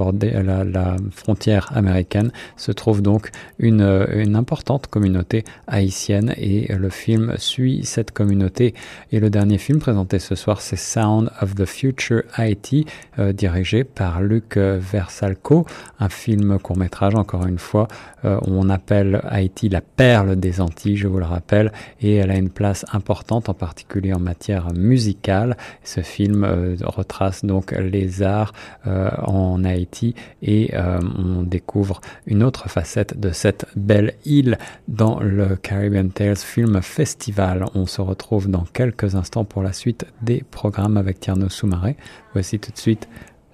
la, 0.42 0.64
la, 0.64 0.96
frontière 1.12 1.72
américaine 1.76 2.32
se 2.58 2.72
trouve 2.72 3.04
donc 3.04 3.30
une, 3.60 4.08
une 4.14 4.36
importante 4.36 4.88
communauté 4.88 5.44
haïtienne 5.68 6.34
et 6.38 6.74
le 6.74 6.90
film 6.90 7.36
suit 7.38 7.83
cette 7.86 8.12
communauté. 8.12 8.74
Et 9.12 9.20
le 9.20 9.30
dernier 9.30 9.58
film 9.58 9.80
présenté 9.80 10.20
ce 10.20 10.36
soir, 10.36 10.62
c'est 10.62 10.76
Sound 10.76 11.32
of 11.42 11.56
the 11.56 11.66
Future 11.66 12.24
Haiti, 12.38 12.86
euh, 13.20 13.34
dirigé 13.34 13.84
par 13.84 14.22
Luc 14.22 14.58
Versalco, 14.58 15.66
un 16.00 16.10
film 16.10 16.60
court-métrage, 16.60 17.16
encore 17.16 17.46
une 17.46 17.60
fois, 17.60 17.88
euh, 18.26 18.40
on 18.44 18.70
appelle 18.70 19.22
Haïti 19.28 19.70
la 19.70 19.82
perle 19.82 20.36
des 20.36 20.62
Antilles, 20.62 20.98
je 20.98 21.08
vous 21.08 21.20
le 21.20 21.26
rappelle, 21.26 21.72
et 22.02 22.16
elle 22.16 22.32
a 22.32 22.38
une 22.38 22.50
place 22.50 22.86
importante, 22.92 23.50
en 23.50 23.54
particulier 23.54 24.14
en 24.14 24.20
matière 24.20 24.74
musicale. 24.74 25.58
Ce 25.84 26.02
film 26.02 26.44
euh, 26.44 26.76
retrace 26.84 27.46
donc 27.46 27.72
les 27.72 28.22
arts 28.24 28.54
en 28.86 29.64
Haïti 29.64 30.16
et 30.42 30.72
on 30.76 31.44
découvre 31.44 32.02
une 32.26 32.44
autre 32.44 32.70
facette 32.70 33.20
de 33.20 33.32
cette 33.32 33.66
belle 33.76 34.14
île 34.26 34.58
dans 34.88 35.20
le 35.20 35.56
Caribbean 35.56 36.10
Tales 36.10 36.38
Film 36.38 36.82
Festival. 36.82 37.63
On 37.74 37.86
se 37.86 38.02
retrouve 38.02 38.50
dans 38.50 38.66
quelques 38.74 39.16
instants 39.16 39.46
pour 39.46 39.64
la 39.64 39.74
suite 39.74 40.06
des 40.22 40.44
programmes 40.44 40.98
avec 40.98 41.20
Tierno 41.20 41.50
Soumaré. 41.50 41.98
Voici 42.34 42.60
tout 42.60 42.72
de 42.72 42.78
suite 42.78 43.08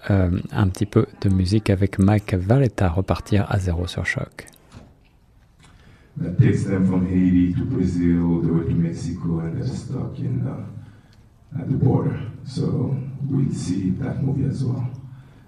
euh, 0.10 0.40
un 0.52 0.68
petit 0.68 0.86
peu 0.86 1.06
de 1.22 1.30
musique 1.30 1.70
avec 1.70 2.00
Mike 2.00 2.34
Valletta, 2.34 2.90
repartir 2.90 3.46
à 3.50 3.60
zéro 3.60 3.88
sur 3.88 4.06
choc. 4.06 4.48
That 6.22 6.38
takes 6.38 6.66
them 6.66 6.86
from 6.86 7.08
Haiti 7.08 7.54
to 7.54 7.64
Brazil, 7.66 8.24
all 8.24 8.42
the 8.42 8.52
way 8.52 8.66
to 8.66 8.76
Mexico, 8.76 9.40
and 9.40 9.56
they're 9.56 9.68
stuck 9.68 10.20
in 10.20 10.46
uh, 10.46 11.60
at 11.60 11.68
the 11.68 11.76
border. 11.76 12.20
So 12.46 12.96
we'll 13.30 13.54
see 13.54 13.92
that 14.02 14.22
movie 14.22 14.50
as 14.50 14.64
well. 14.64 14.86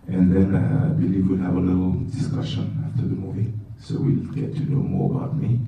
And 0.08 0.32
then 0.32 0.56
uh, 0.56 0.90
I 0.90 0.94
believe 0.94 1.28
we'll 1.30 1.40
have 1.40 1.58
a 1.58 1.60
little 1.60 1.92
discussion 2.10 2.84
after 2.88 3.04
the 3.04 3.16
movie. 3.16 3.52
So 3.80 3.96
we'll 4.00 4.32
get 4.34 4.56
to 4.56 4.62
know 4.62 4.82
more 4.82 5.12
about 5.12 5.36
me 5.36 5.60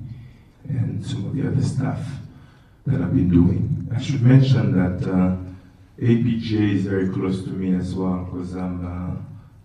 and 0.68 1.04
some 1.04 1.26
of 1.26 1.34
the 1.34 1.46
other 1.46 1.62
stuff 1.62 2.00
that 2.86 3.00
I've 3.00 3.14
been 3.14 3.30
doing. 3.30 3.88
I 3.94 4.00
should 4.00 4.22
mention 4.22 4.72
that 4.72 5.08
uh, 5.08 5.36
APJ 5.98 6.74
is 6.74 6.86
very 6.86 7.08
close 7.08 7.44
to 7.44 7.50
me 7.50 7.74
as 7.76 7.94
well 7.94 8.28
because 8.30 8.56
uh, 8.56 9.16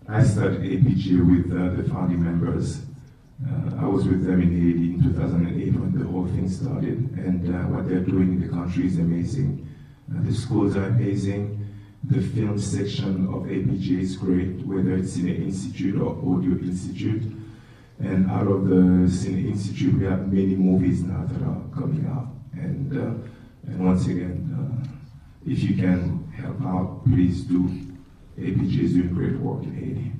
I 0.08 0.22
started 0.24 0.62
APJ 0.62 1.20
with 1.26 1.52
uh, 1.52 1.80
the 1.80 1.88
founding 1.88 2.22
members. 2.22 2.80
Uh, 3.46 3.84
I 3.84 3.86
was 3.86 4.06
with 4.06 4.24
them 4.24 4.42
in 4.42 4.50
Haiti 4.50 4.94
in 4.94 5.02
2008 5.02 5.74
when 5.74 5.98
the 5.98 6.06
whole 6.06 6.26
thing 6.26 6.48
started, 6.48 6.98
and 7.16 7.54
uh, 7.54 7.58
what 7.68 7.88
they're 7.88 8.00
doing 8.00 8.34
in 8.34 8.40
the 8.40 8.48
country 8.48 8.86
is 8.86 8.98
amazing. 8.98 9.66
Uh, 10.10 10.22
the 10.22 10.34
schools 10.34 10.76
are 10.76 10.84
amazing. 10.84 11.56
The 12.04 12.20
film 12.20 12.58
section 12.58 13.26
of 13.28 13.44
APJ 13.44 14.00
is 14.00 14.16
great, 14.16 14.64
whether 14.66 14.94
it's 14.96 15.16
in 15.16 15.28
an 15.28 15.42
institute 15.42 16.00
or 16.00 16.12
audio 16.12 16.58
institute. 16.58 17.22
And 17.98 18.30
out 18.30 18.46
of 18.46 18.66
the 18.66 19.06
Cine 19.08 19.50
Institute, 19.50 19.94
we 19.94 20.06
have 20.06 20.32
many 20.32 20.56
movies 20.56 21.02
now 21.02 21.26
that 21.26 21.42
are 21.42 21.60
coming 21.78 22.06
out. 22.10 22.39
And, 22.52 22.92
uh, 22.92 23.68
and 23.68 23.84
once 23.84 24.06
again, 24.06 24.38
uh, 24.56 24.88
if 25.46 25.62
you 25.62 25.76
can 25.76 26.30
help 26.36 26.60
out, 26.62 27.04
please 27.04 27.42
do. 27.42 27.68
APG 28.38 28.80
is 28.80 28.92
doing 28.94 29.12
great 29.12 29.38
work 29.38 29.62
in 29.64 29.74
Haiti. 29.74 30.12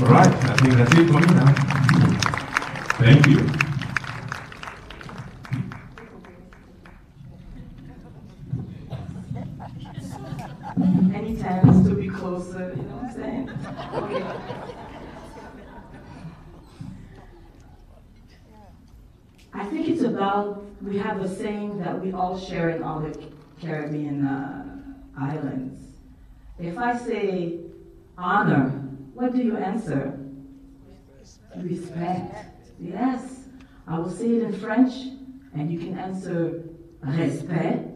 All 0.00 0.08
right, 0.08 0.26
I 0.26 0.56
think 0.56 0.74
that's 0.74 0.92
it 0.94 1.06
for 1.06 1.20
me 1.20 1.26
now. 1.34 1.52
Thank 2.98 3.26
you. 3.26 3.63
We 20.94 21.00
have 21.00 21.20
a 21.20 21.28
saying 21.28 21.76
that 21.80 22.00
we 22.00 22.12
all 22.12 22.38
share 22.38 22.70
in 22.70 22.80
all 22.84 23.00
the 23.00 23.12
Caribbean 23.60 24.24
uh, 24.24 24.64
islands. 25.20 25.80
If 26.56 26.78
I 26.78 26.96
say 26.96 27.58
honor, 28.16 28.68
what 29.12 29.32
do 29.32 29.42
you 29.42 29.56
answer? 29.56 30.16
Respect. 31.56 32.46
Yes. 32.78 33.48
I 33.88 33.98
will 33.98 34.08
say 34.08 34.36
it 34.36 34.42
in 34.44 34.52
French, 34.52 34.92
and 35.52 35.72
you 35.72 35.80
can 35.80 35.98
answer 35.98 36.62
respect, 37.02 37.88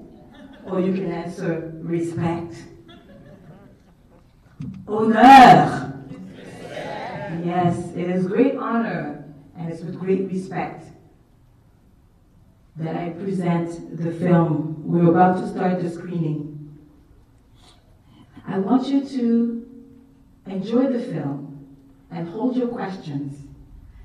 or 0.66 0.80
you 0.80 0.92
can 0.92 1.12
answer 1.12 1.72
respect. 1.76 2.56
Honneur. 4.88 5.94
Yes, 7.44 7.92
it 7.94 8.10
is 8.10 8.26
great 8.26 8.56
honor, 8.56 9.24
and 9.56 9.70
it's 9.72 9.82
with 9.82 10.00
great 10.00 10.26
respect 10.26 10.97
that 12.78 12.96
I 12.96 13.10
present 13.10 13.96
the 13.96 14.12
film. 14.12 14.82
We're 14.84 15.10
about 15.10 15.40
to 15.40 15.48
start 15.48 15.82
the 15.82 15.90
screening. 15.90 16.76
I 18.46 18.58
want 18.58 18.88
you 18.88 19.06
to 19.06 19.68
enjoy 20.46 20.86
the 20.86 21.00
film 21.00 21.66
and 22.10 22.28
hold 22.28 22.56
your 22.56 22.68
questions 22.68 23.46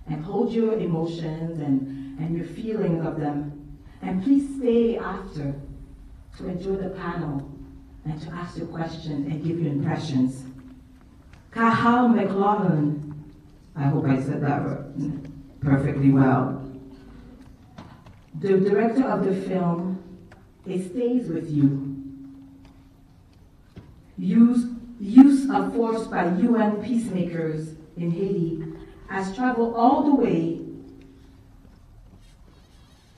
and 0.07 0.23
hold 0.23 0.51
your 0.51 0.73
emotions 0.73 1.59
and, 1.59 2.19
and 2.19 2.35
your 2.35 2.45
feelings 2.45 3.05
of 3.05 3.19
them. 3.19 3.77
And 4.01 4.23
please 4.23 4.57
stay 4.57 4.97
after 4.97 5.55
to 6.37 6.47
enjoy 6.47 6.75
the 6.75 6.89
panel 6.89 7.49
and 8.05 8.21
to 8.21 8.29
ask 8.31 8.57
your 8.57 8.67
questions 8.67 9.31
and 9.31 9.43
give 9.43 9.59
your 9.59 9.71
impressions. 9.71 10.43
Kahal 11.51 12.09
McLaughlin 12.09 13.13
I 13.75 13.83
hope 13.83 14.05
I 14.05 14.21
said 14.21 14.41
that 14.41 14.61
perfectly 15.61 16.11
well. 16.11 16.62
The 18.43 18.59
director 18.59 19.05
of 19.05 19.23
the 19.23 19.33
film, 19.33 20.03
it 20.67 20.91
stays 20.91 21.29
with 21.29 21.49
you. 21.49 21.95
Use, 24.17 24.65
use 24.99 25.49
of 25.49 25.73
force 25.73 26.07
by 26.07 26.25
UN 26.25 26.83
peacemakers 26.83 27.75
in 27.95 28.11
Haiti 28.11 28.65
has 29.07 29.33
traveled 29.33 29.75
all 29.77 30.03
the 30.03 30.15
way 30.15 30.59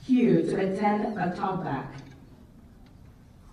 here 0.04 0.42
to 0.42 0.54
attend 0.54 1.18
a 1.18 1.34
talkback. 1.36 1.88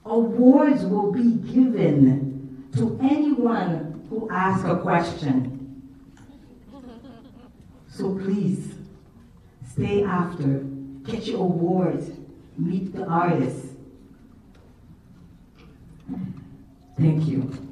Awards 0.05 0.85
will 0.85 1.11
be 1.11 1.37
given 1.51 2.69
to 2.75 2.99
anyone 3.01 4.05
who 4.11 4.29
asks 4.29 4.69
a 4.69 4.75
question. 4.75 5.81
So 7.89 8.13
please, 8.13 8.75
stay 9.71 10.03
after, 10.03 10.65
get 11.05 11.25
your 11.25 11.39
awards, 11.39 12.09
meet 12.57 12.93
the 12.93 13.05
artists. 13.05 13.67
Thank 16.97 17.27
you. 17.27 17.62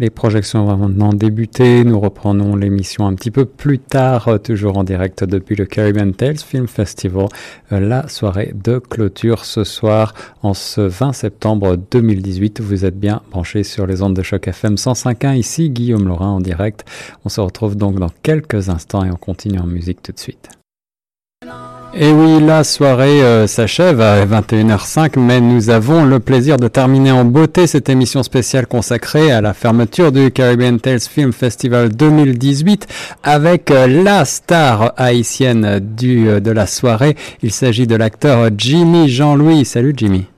Les 0.00 0.08
projections 0.08 0.64
vont 0.64 0.78
maintenant 0.78 1.12
débuter. 1.12 1.84
Nous 1.84 2.00
reprenons 2.00 2.56
l'émission 2.56 3.06
un 3.06 3.14
petit 3.14 3.30
peu 3.30 3.44
plus 3.44 3.78
tard, 3.78 4.28
euh, 4.28 4.38
toujours 4.38 4.78
en 4.78 4.82
direct 4.82 5.24
depuis 5.24 5.56
le 5.56 5.66
Caribbean 5.66 6.14
Tales 6.14 6.38
Film 6.38 6.66
Festival. 6.68 7.26
Euh, 7.70 7.80
la 7.80 8.08
soirée 8.08 8.54
de 8.54 8.78
clôture 8.78 9.44
ce 9.44 9.62
soir, 9.62 10.14
en 10.42 10.54
ce 10.54 10.80
20 10.80 11.12
septembre 11.12 11.76
2018. 11.76 12.62
Vous 12.62 12.86
êtes 12.86 12.98
bien 12.98 13.20
branchés 13.30 13.62
sur 13.62 13.86
les 13.86 14.00
ondes 14.00 14.16
de 14.16 14.22
choc 14.22 14.48
FM 14.48 14.76
105.1. 14.76 15.36
Ici 15.36 15.68
Guillaume 15.68 16.08
Laurin 16.08 16.28
en 16.28 16.40
direct. 16.40 16.86
On 17.26 17.28
se 17.28 17.42
retrouve 17.42 17.76
donc 17.76 17.98
dans 17.98 18.10
quelques 18.22 18.70
instants 18.70 19.04
et 19.04 19.10
on 19.10 19.16
continue 19.16 19.58
en 19.58 19.66
musique 19.66 20.02
tout 20.02 20.12
de 20.12 20.18
suite. 20.18 20.48
Et 21.92 22.12
oui, 22.12 22.40
la 22.40 22.62
soirée 22.62 23.20
euh, 23.20 23.48
s'achève 23.48 24.00
à 24.00 24.24
21h05, 24.24 25.18
mais 25.18 25.40
nous 25.40 25.70
avons 25.70 26.04
le 26.04 26.20
plaisir 26.20 26.56
de 26.56 26.68
terminer 26.68 27.10
en 27.10 27.24
beauté 27.24 27.66
cette 27.66 27.88
émission 27.88 28.22
spéciale 28.22 28.68
consacrée 28.68 29.32
à 29.32 29.40
la 29.40 29.54
fermeture 29.54 30.12
du 30.12 30.30
Caribbean 30.30 30.78
Tales 30.78 31.00
Film 31.00 31.32
Festival 31.32 31.88
2018 31.88 32.86
avec 33.24 33.72
euh, 33.72 33.88
la 33.88 34.24
star 34.24 34.92
haïtienne 34.96 35.80
du, 35.80 36.28
euh, 36.28 36.38
de 36.38 36.52
la 36.52 36.68
soirée. 36.68 37.16
Il 37.42 37.50
s'agit 37.50 37.88
de 37.88 37.96
l'acteur 37.96 38.50
Jimmy 38.56 39.08
Jean-Louis. 39.08 39.64
Salut 39.64 39.92
Jimmy. 39.96 40.29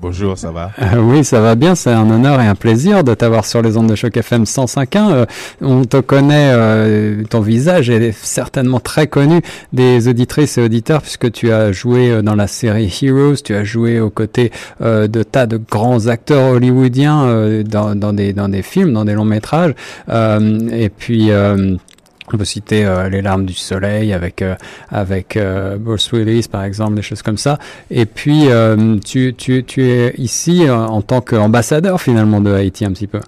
Bonjour, 0.00 0.38
ça 0.38 0.50
va 0.50 0.70
Euh, 0.80 1.00
Oui, 1.00 1.22
ça 1.22 1.40
va 1.40 1.54
bien. 1.54 1.74
C'est 1.74 1.90
un 1.92 2.08
honneur 2.10 2.40
et 2.40 2.46
un 2.46 2.54
plaisir 2.54 3.04
de 3.04 3.12
t'avoir 3.14 3.44
sur 3.44 3.60
les 3.60 3.76
ondes 3.76 3.88
de 3.88 3.94
choc 3.94 4.16
FM 4.16 4.44
105.1. 4.44 5.12
Euh, 5.12 5.26
on 5.60 5.84
te 5.84 5.98
connaît, 5.98 6.50
euh, 6.54 7.22
ton 7.28 7.40
visage 7.40 7.90
est 7.90 8.12
certainement 8.12 8.80
très 8.80 9.06
connu 9.06 9.42
des 9.72 10.08
auditrices 10.08 10.56
et 10.56 10.62
auditeurs 10.62 11.02
puisque 11.02 11.30
tu 11.30 11.52
as 11.52 11.72
joué 11.72 12.10
euh, 12.10 12.22
dans 12.22 12.34
la 12.34 12.46
série 12.46 12.92
Heroes, 13.02 13.36
tu 13.44 13.54
as 13.54 13.64
joué 13.64 14.00
aux 14.00 14.10
côtés 14.10 14.50
de 14.80 15.22
tas 15.22 15.46
de 15.46 15.58
grands 15.58 16.06
acteurs 16.06 16.52
hollywoodiens 16.52 17.62
dans, 17.64 17.94
des 18.12 18.32
dans 18.32 18.48
des 18.48 18.62
films, 18.62 18.92
dans 18.92 19.04
des 19.04 19.12
longs 19.14 19.24
métrages. 19.24 19.74
Et 20.10 20.88
puis 20.88 21.30
on 22.32 22.38
peut 22.38 22.44
citer 22.44 22.84
euh, 22.84 23.08
Les 23.08 23.22
larmes 23.22 23.44
du 23.44 23.54
soleil 23.54 24.12
avec 24.12 24.42
euh, 24.42 24.54
avec 24.88 25.36
euh, 25.36 25.76
Bruce 25.78 26.10
Willis 26.12 26.48
par 26.50 26.64
exemple, 26.64 26.94
des 26.94 27.02
choses 27.02 27.22
comme 27.22 27.38
ça. 27.38 27.58
Et 27.90 28.06
puis 28.06 28.48
euh, 28.48 28.98
tu, 28.98 29.34
tu, 29.34 29.64
tu 29.64 29.84
es 29.84 30.14
ici 30.18 30.66
euh, 30.66 30.76
en 30.76 31.02
tant 31.02 31.20
qu'ambassadeur 31.20 32.00
finalement 32.00 32.40
de 32.40 32.52
Haïti 32.52 32.84
un 32.84 32.92
petit 32.92 33.06
peu. 33.06 33.20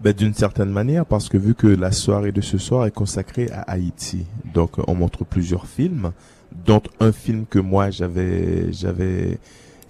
ben, 0.00 0.12
D'une 0.12 0.34
certaine 0.34 0.70
manière, 0.70 1.04
parce 1.06 1.28
que 1.28 1.36
vu 1.36 1.54
que 1.54 1.66
la 1.66 1.92
soirée 1.92 2.32
de 2.32 2.40
ce 2.40 2.58
soir 2.58 2.86
est 2.86 2.90
consacrée 2.94 3.50
à 3.52 3.62
Haïti, 3.72 4.26
donc 4.54 4.72
on 4.88 4.94
montre 4.94 5.24
plusieurs 5.24 5.66
films, 5.66 6.12
dont 6.66 6.82
un 7.00 7.12
film 7.12 7.44
que 7.48 7.58
moi 7.58 7.90
j'avais 7.90 8.72
j'avais 8.72 9.38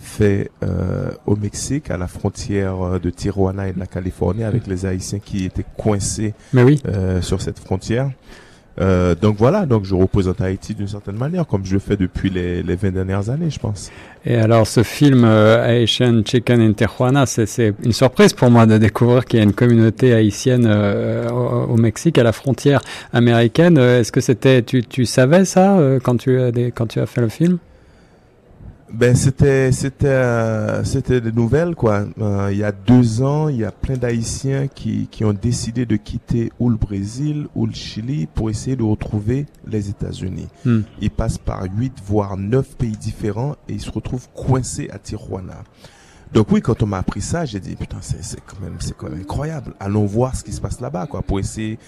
fait 0.00 0.50
euh, 0.62 1.10
au 1.26 1.36
Mexique, 1.36 1.90
à 1.90 1.96
la 1.98 2.06
frontière 2.08 2.80
euh, 2.82 2.98
de 2.98 3.10
Tijuana 3.10 3.68
et 3.68 3.72
de 3.72 3.78
la 3.78 3.86
Californie, 3.86 4.44
avec 4.44 4.66
les 4.66 4.86
Haïtiens 4.86 5.18
qui 5.24 5.44
étaient 5.44 5.64
coincés 5.76 6.34
Mais 6.52 6.62
oui. 6.62 6.80
euh, 6.88 7.20
sur 7.22 7.40
cette 7.42 7.58
frontière. 7.58 8.10
Euh, 8.80 9.14
donc 9.14 9.36
voilà, 9.36 9.66
donc 9.66 9.84
je 9.84 9.94
représente 9.94 10.40
Haïti 10.40 10.74
d'une 10.74 10.88
certaine 10.88 11.16
manière, 11.16 11.46
comme 11.46 11.66
je 11.66 11.74
le 11.74 11.80
fais 11.80 11.96
depuis 11.98 12.30
les, 12.30 12.62
les 12.62 12.76
20 12.76 12.92
dernières 12.92 13.28
années, 13.28 13.50
je 13.50 13.58
pense. 13.58 13.90
Et 14.24 14.36
alors 14.36 14.66
ce 14.66 14.82
film 14.82 15.24
euh, 15.24 15.66
Haitian 15.66 16.22
Chicken 16.24 16.60
in 16.62 16.72
Tijuana, 16.72 17.26
c'est- 17.26 17.74
une 17.84 17.92
surprise 17.92 18.32
pour 18.32 18.50
moi 18.50 18.64
de 18.66 18.78
découvrir 18.78 19.26
qu'il 19.26 19.38
y 19.38 19.42
a 19.42 19.44
une 19.44 19.52
communauté 19.52 20.14
haïtienne 20.14 20.64
euh, 20.66 21.28
au, 21.28 21.72
au 21.72 21.76
Mexique, 21.76 22.16
à 22.16 22.22
la 22.22 22.32
frontière 22.32 22.80
américaine. 23.12 23.76
Euh, 23.76 24.00
Est-ce 24.00 24.12
que 24.12 24.20
c'était, 24.22 24.62
tu, 24.62 24.82
tu 24.84 25.04
savais 25.04 25.44
ça 25.44 25.78
euh, 25.78 25.98
quand 26.02 26.16
tu 26.16 26.40
as 26.40 26.50
des, 26.52 26.70
quand 26.70 26.86
tu 26.86 27.00
as 27.00 27.06
fait 27.06 27.20
le 27.20 27.28
film? 27.28 27.58
Ben 28.92 29.14
c'était 29.14 29.70
c'était 29.70 30.08
euh, 30.08 30.82
c'était 30.82 31.20
des 31.20 31.30
nouvelles 31.30 31.76
quoi. 31.76 32.06
Euh, 32.20 32.48
il 32.50 32.58
y 32.58 32.64
a 32.64 32.72
deux 32.72 33.22
ans, 33.22 33.48
il 33.48 33.58
y 33.58 33.64
a 33.64 33.70
plein 33.70 33.96
d'Haïtiens 33.96 34.66
qui 34.66 35.06
qui 35.08 35.24
ont 35.24 35.32
décidé 35.32 35.86
de 35.86 35.94
quitter 35.94 36.50
ou 36.58 36.70
le 36.70 36.76
Brésil 36.76 37.46
ou 37.54 37.66
le 37.66 37.72
Chili 37.72 38.26
pour 38.26 38.50
essayer 38.50 38.74
de 38.74 38.82
retrouver 38.82 39.46
les 39.64 39.90
États-Unis. 39.90 40.48
Hmm. 40.64 40.80
Ils 41.00 41.10
passent 41.10 41.38
par 41.38 41.62
huit 41.76 41.92
voire 42.04 42.36
neuf 42.36 42.76
pays 42.76 42.96
différents 42.96 43.52
et 43.68 43.74
ils 43.74 43.80
se 43.80 43.92
retrouvent 43.92 44.28
coincés 44.34 44.90
à 44.92 44.98
Tijuana. 44.98 45.62
Donc 46.32 46.50
oui, 46.50 46.60
quand 46.60 46.82
on 46.82 46.86
m'a 46.86 46.98
appris 46.98 47.20
ça, 47.20 47.44
j'ai 47.44 47.60
dit 47.60 47.76
putain 47.76 47.98
c'est 48.00 48.24
c'est 48.24 48.40
quand 48.44 48.60
même 48.60 48.76
c'est 48.80 48.96
quand 48.96 49.08
même 49.08 49.20
incroyable. 49.20 49.74
Allons 49.78 50.06
voir 50.06 50.34
ce 50.34 50.42
qui 50.42 50.52
se 50.52 50.60
passe 50.60 50.80
là-bas 50.80 51.06
quoi 51.06 51.22
pour 51.22 51.38
essayer 51.38 51.78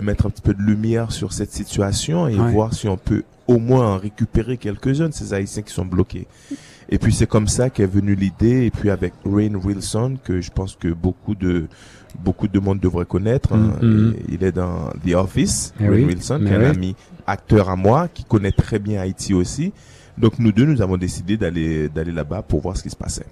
de 0.00 0.04
mettre 0.04 0.26
un 0.26 0.30
petit 0.30 0.42
peu 0.42 0.54
de 0.54 0.62
lumière 0.62 1.10
sur 1.12 1.32
cette 1.32 1.52
situation 1.52 2.28
et 2.28 2.38
Ouais. 2.38 2.52
voir 2.52 2.72
si 2.74 2.88
on 2.88 2.96
peut 2.96 3.24
au 3.46 3.58
moins 3.58 3.94
en 3.94 3.98
récupérer 3.98 4.56
quelques-uns 4.56 5.08
de 5.08 5.14
ces 5.14 5.32
Haïtiens 5.34 5.62
qui 5.62 5.72
sont 5.72 5.84
bloqués. 5.86 6.26
Et 6.90 6.98
puis 6.98 7.12
c'est 7.12 7.26
comme 7.26 7.48
ça 7.48 7.68
qu'est 7.70 7.86
venue 7.86 8.14
l'idée. 8.14 8.64
Et 8.66 8.70
puis 8.70 8.90
avec 8.90 9.12
Rain 9.24 9.54
Wilson, 9.54 10.16
que 10.22 10.40
je 10.40 10.50
pense 10.50 10.76
que 10.76 10.88
beaucoup 10.88 11.34
de 11.34 11.66
beaucoup 12.24 12.48
de 12.48 12.58
monde 12.58 12.80
devrait 12.80 13.04
connaître. 13.04 13.52
hein. 13.54 13.72
Mhm. 13.82 14.14
Et 14.28 14.34
Il 14.34 14.44
est 14.44 14.52
dans 14.52 14.88
The 15.06 15.14
Office, 15.14 15.74
Eh 15.80 15.88
Rain 15.88 15.94
oui, 15.94 16.04
Wilson, 16.04 16.38
mais 16.42 16.48
qui 16.50 16.54
est 16.54 16.58
un 16.66 16.70
ami 16.70 16.96
acteur 17.26 17.68
à 17.68 17.76
moi, 17.76 18.08
qui 18.12 18.24
connaît 18.24 18.52
très 18.52 18.78
bien 18.78 19.00
Haïti 19.00 19.34
aussi. 19.34 19.72
Donc 20.20 20.38
nous 20.38 20.52
deux, 20.52 20.66
nous 20.66 20.82
avons 20.82 20.96
décidé 20.96 21.36
d'aller 21.36 21.88
d'aller 21.88 22.12
là-bas 22.12 22.42
pour 22.42 22.60
voir 22.60 22.76
ce 22.76 22.82
qui 22.82 22.90
se 22.90 22.96
passait. 22.96 23.26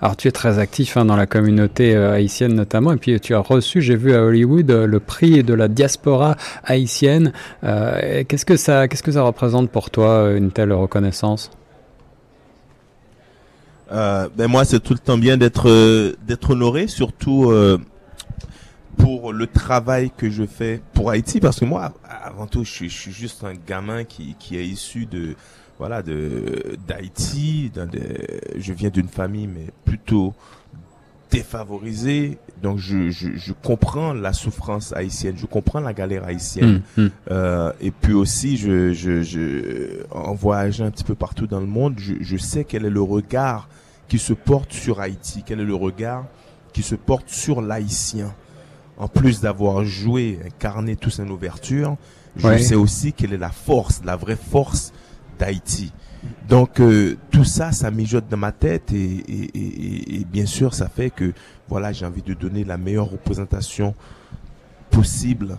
Alors 0.00 0.16
tu 0.16 0.28
es 0.28 0.32
très 0.32 0.58
actif 0.58 0.96
hein, 0.96 1.04
dans 1.04 1.16
la 1.16 1.26
communauté 1.26 1.94
euh, 1.94 2.14
haïtienne 2.14 2.54
notamment, 2.54 2.92
et 2.92 2.96
puis 2.96 3.20
tu 3.20 3.34
as 3.34 3.40
reçu, 3.40 3.82
j'ai 3.82 3.96
vu 3.96 4.14
à 4.14 4.22
Hollywood, 4.22 4.70
euh, 4.70 4.86
le 4.86 5.00
prix 5.00 5.42
de 5.44 5.54
la 5.54 5.68
diaspora 5.68 6.36
haïtienne. 6.64 7.32
Euh, 7.64 8.24
qu'est-ce 8.26 8.46
que 8.46 8.56
ça, 8.56 8.88
qu'est-ce 8.88 9.02
que 9.02 9.12
ça 9.12 9.22
représente 9.22 9.70
pour 9.70 9.90
toi 9.90 10.08
euh, 10.08 10.36
une 10.36 10.50
telle 10.50 10.72
reconnaissance? 10.72 11.50
Euh, 13.92 14.28
ben 14.36 14.46
moi, 14.46 14.64
c'est 14.64 14.80
tout 14.80 14.92
le 14.92 15.00
temps 15.00 15.18
bien 15.18 15.36
d'être 15.36 15.68
euh, 15.68 16.14
d'être 16.26 16.50
honoré, 16.50 16.86
surtout 16.86 17.50
euh, 17.50 17.78
pour 18.96 19.32
le 19.32 19.46
travail 19.46 20.12
que 20.16 20.30
je 20.30 20.44
fais 20.44 20.80
pour 20.92 21.10
Haïti, 21.10 21.40
parce 21.40 21.58
que 21.58 21.64
moi, 21.64 21.92
avant 22.04 22.46
tout, 22.46 22.64
je 22.64 22.70
suis, 22.70 22.88
je 22.88 22.96
suis 22.96 23.12
juste 23.12 23.42
un 23.44 23.54
gamin 23.54 24.04
qui, 24.04 24.36
qui 24.38 24.56
est 24.56 24.64
issu 24.64 25.06
de 25.06 25.34
voilà 25.80 26.02
de 26.02 26.76
d'Haïti. 26.86 27.72
Je 28.56 28.72
viens 28.74 28.90
d'une 28.90 29.08
famille 29.08 29.46
mais 29.48 29.66
plutôt 29.84 30.34
défavorisée, 31.30 32.38
donc 32.62 32.78
je, 32.78 33.10
je, 33.10 33.28
je 33.36 33.52
comprends 33.52 34.12
la 34.12 34.32
souffrance 34.32 34.92
haïtienne, 34.92 35.36
je 35.36 35.46
comprends 35.46 35.78
la 35.80 35.92
galère 35.92 36.24
haïtienne. 36.24 36.82
Hum, 36.98 37.04
hum. 37.04 37.10
Euh, 37.30 37.72
et 37.80 37.92
puis 37.92 38.12
aussi, 38.14 38.56
je, 38.56 38.92
je, 38.92 39.22
je, 39.22 40.02
en 40.10 40.34
voyageant 40.34 40.86
un 40.86 40.90
petit 40.90 41.04
peu 41.04 41.14
partout 41.14 41.46
dans 41.46 41.60
le 41.60 41.66
monde, 41.66 41.94
je, 41.98 42.14
je 42.20 42.36
sais 42.36 42.64
quel 42.64 42.84
est 42.84 42.90
le 42.90 43.00
regard 43.02 43.68
qui 44.08 44.18
se 44.18 44.32
porte 44.32 44.72
sur 44.72 45.00
Haïti, 45.00 45.44
quel 45.46 45.60
est 45.60 45.64
le 45.64 45.74
regard 45.74 46.26
qui 46.72 46.82
se 46.82 46.96
porte 46.96 47.28
sur 47.28 47.62
l'haïtien. 47.62 48.34
En 48.98 49.06
plus 49.08 49.40
d'avoir 49.40 49.84
joué, 49.84 50.40
incarné 50.44 50.96
toute 50.96 51.12
cette 51.12 51.30
ouverture, 51.30 51.96
je 52.36 52.46
Ouais. 52.48 52.58
sais 52.58 52.74
aussi 52.74 53.12
quelle 53.12 53.32
est 53.32 53.38
la 53.38 53.50
force, 53.50 54.02
la 54.04 54.16
vraie 54.16 54.36
force 54.36 54.92
d'Haïti. 55.40 55.92
Donc 56.48 56.80
euh, 56.80 57.16
tout 57.30 57.44
ça, 57.44 57.72
ça 57.72 57.90
mijote 57.90 58.28
dans 58.30 58.36
ma 58.36 58.52
tête 58.52 58.92
et, 58.92 58.96
et, 59.04 59.50
et- 59.54 59.58
et- 59.58 60.20
et 60.20 60.24
bien 60.24 60.46
sûr, 60.46 60.74
ça 60.74 60.88
fait 60.88 61.10
que 61.10 61.32
voilà, 61.68 61.92
j'ai 61.92 62.04
envie 62.06 62.22
de 62.22 62.34
donner 62.34 62.62
la 62.64 62.76
meilleure 62.76 63.10
représentation 63.10 63.94
possible 64.90 65.56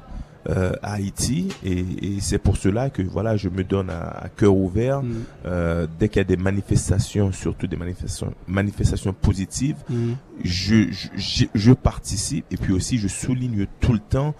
euh, 0.49 0.73
à 0.81 0.93
Haïti 0.93 1.49
et, 1.63 1.85
c'est 2.19 2.39
pour 2.39 2.57
cela 2.57 2.89
que 2.89 3.03
voilà 3.03 3.37
je 3.37 3.47
me 3.47 3.63
donne 3.63 3.91
à, 3.91 4.09
à 4.25 4.27
cœur 4.29 4.55
ouvert 4.55 5.03
Mm. 5.03 5.13
euh, 5.45 5.87
dès 5.99 6.09
qu'il 6.09 6.17
y 6.17 6.21
a 6.21 6.23
des 6.23 6.35
manifestations 6.35 7.31
surtout 7.31 7.67
des 7.67 7.77
manifestations 7.77 8.33
manifestations 8.47 9.13
positives 9.13 9.75
Mm. 9.87 10.13
je, 10.43 10.91
je, 10.91 11.07
je, 11.15 11.45
je 11.53 11.71
participe 11.73 12.45
et 12.51 12.57
puis 12.57 12.73
aussi 12.73 12.97
je 12.97 13.07
souligne 13.07 13.67
tout 13.79 13.93
le 13.93 13.99
temps 13.99 14.33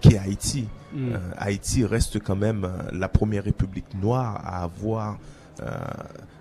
qu'est 0.00 0.18
Haïti 0.18 0.66
Mm. 0.94 1.12
Euh, 1.12 1.18
Haïti 1.38 1.84
reste 1.84 2.22
quand 2.22 2.36
même 2.36 2.64
euh, 2.64 2.68
la 2.92 3.08
première 3.08 3.44
république 3.44 3.86
noire 4.00 4.40
à 4.44 4.62
avoir 4.62 5.18
euh, 5.62 5.66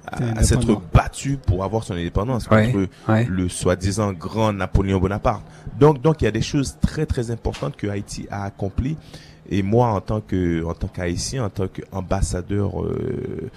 à, 0.08 0.40
à 0.40 0.44
s'être 0.44 0.82
battue 0.94 1.38
pour 1.38 1.64
avoir 1.64 1.84
son 1.84 1.94
indépendance 1.94 2.48
Ouais, 2.50 2.72
contre 2.72 2.90
ouais. 3.08 3.26
le 3.30 3.50
soi-disant 3.50 4.12
grand 4.14 4.52
Napoléon 4.52 5.00
Bonaparte. 5.00 5.44
Donc, 5.80 6.02
donc 6.02 6.22
il 6.22 6.26
y 6.26 6.28
a 6.28 6.32
des 6.32 6.42
choses 6.42 6.78
très 6.82 7.06
très 7.06 7.32
importantes 7.32 7.76
que 7.78 7.88
Haïti 7.88 8.28
a 8.30 8.44
accomplies. 8.44 8.98
Et 9.52 9.64
moi, 9.64 9.88
en 9.90 10.02
tant 10.02 10.22
que 10.22 10.64
en 10.64 10.74
tant 10.74 10.88
qu'haïtien, 10.88 11.44
en 11.46 11.50
tant 11.50 11.68
qu'ambassadeur 11.68 12.82
euh, 12.84 13.50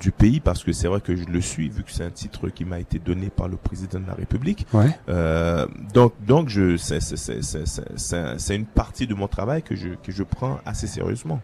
du 0.00 0.10
pays, 0.10 0.40
parce 0.40 0.64
que 0.64 0.72
c'est 0.72 0.88
vrai 0.88 1.00
que 1.00 1.14
je 1.14 1.24
le 1.24 1.40
suis, 1.40 1.68
vu 1.68 1.82
que 1.82 1.90
c'est 1.92 2.04
un 2.04 2.10
titre 2.10 2.48
qui 2.48 2.64
m'a 2.64 2.80
été 2.80 2.98
donné 2.98 3.28
par 3.28 3.48
le 3.48 3.56
président 3.56 4.00
de 4.00 4.06
la 4.06 4.14
République. 4.14 4.66
Ouais. 4.72 4.86
Euh, 5.08 5.66
donc, 5.92 6.14
donc 6.26 6.48
je, 6.48 6.76
c'est, 6.78 7.00
c'est, 7.00 7.16
c'est, 7.18 7.42
c'est, 7.42 7.66
c'est, 7.66 7.84
c'est 7.96 8.16
un- 8.16 8.38
c'est 8.38 8.56
une 8.56 8.64
partie 8.66 9.06
de 9.06 9.14
mon 9.14 9.28
travail 9.28 9.62
que 9.62 9.76
je 9.76 9.88
que 10.02 10.10
je 10.10 10.22
prends 10.22 10.58
assez 10.64 10.86
sérieusement. 10.86 11.40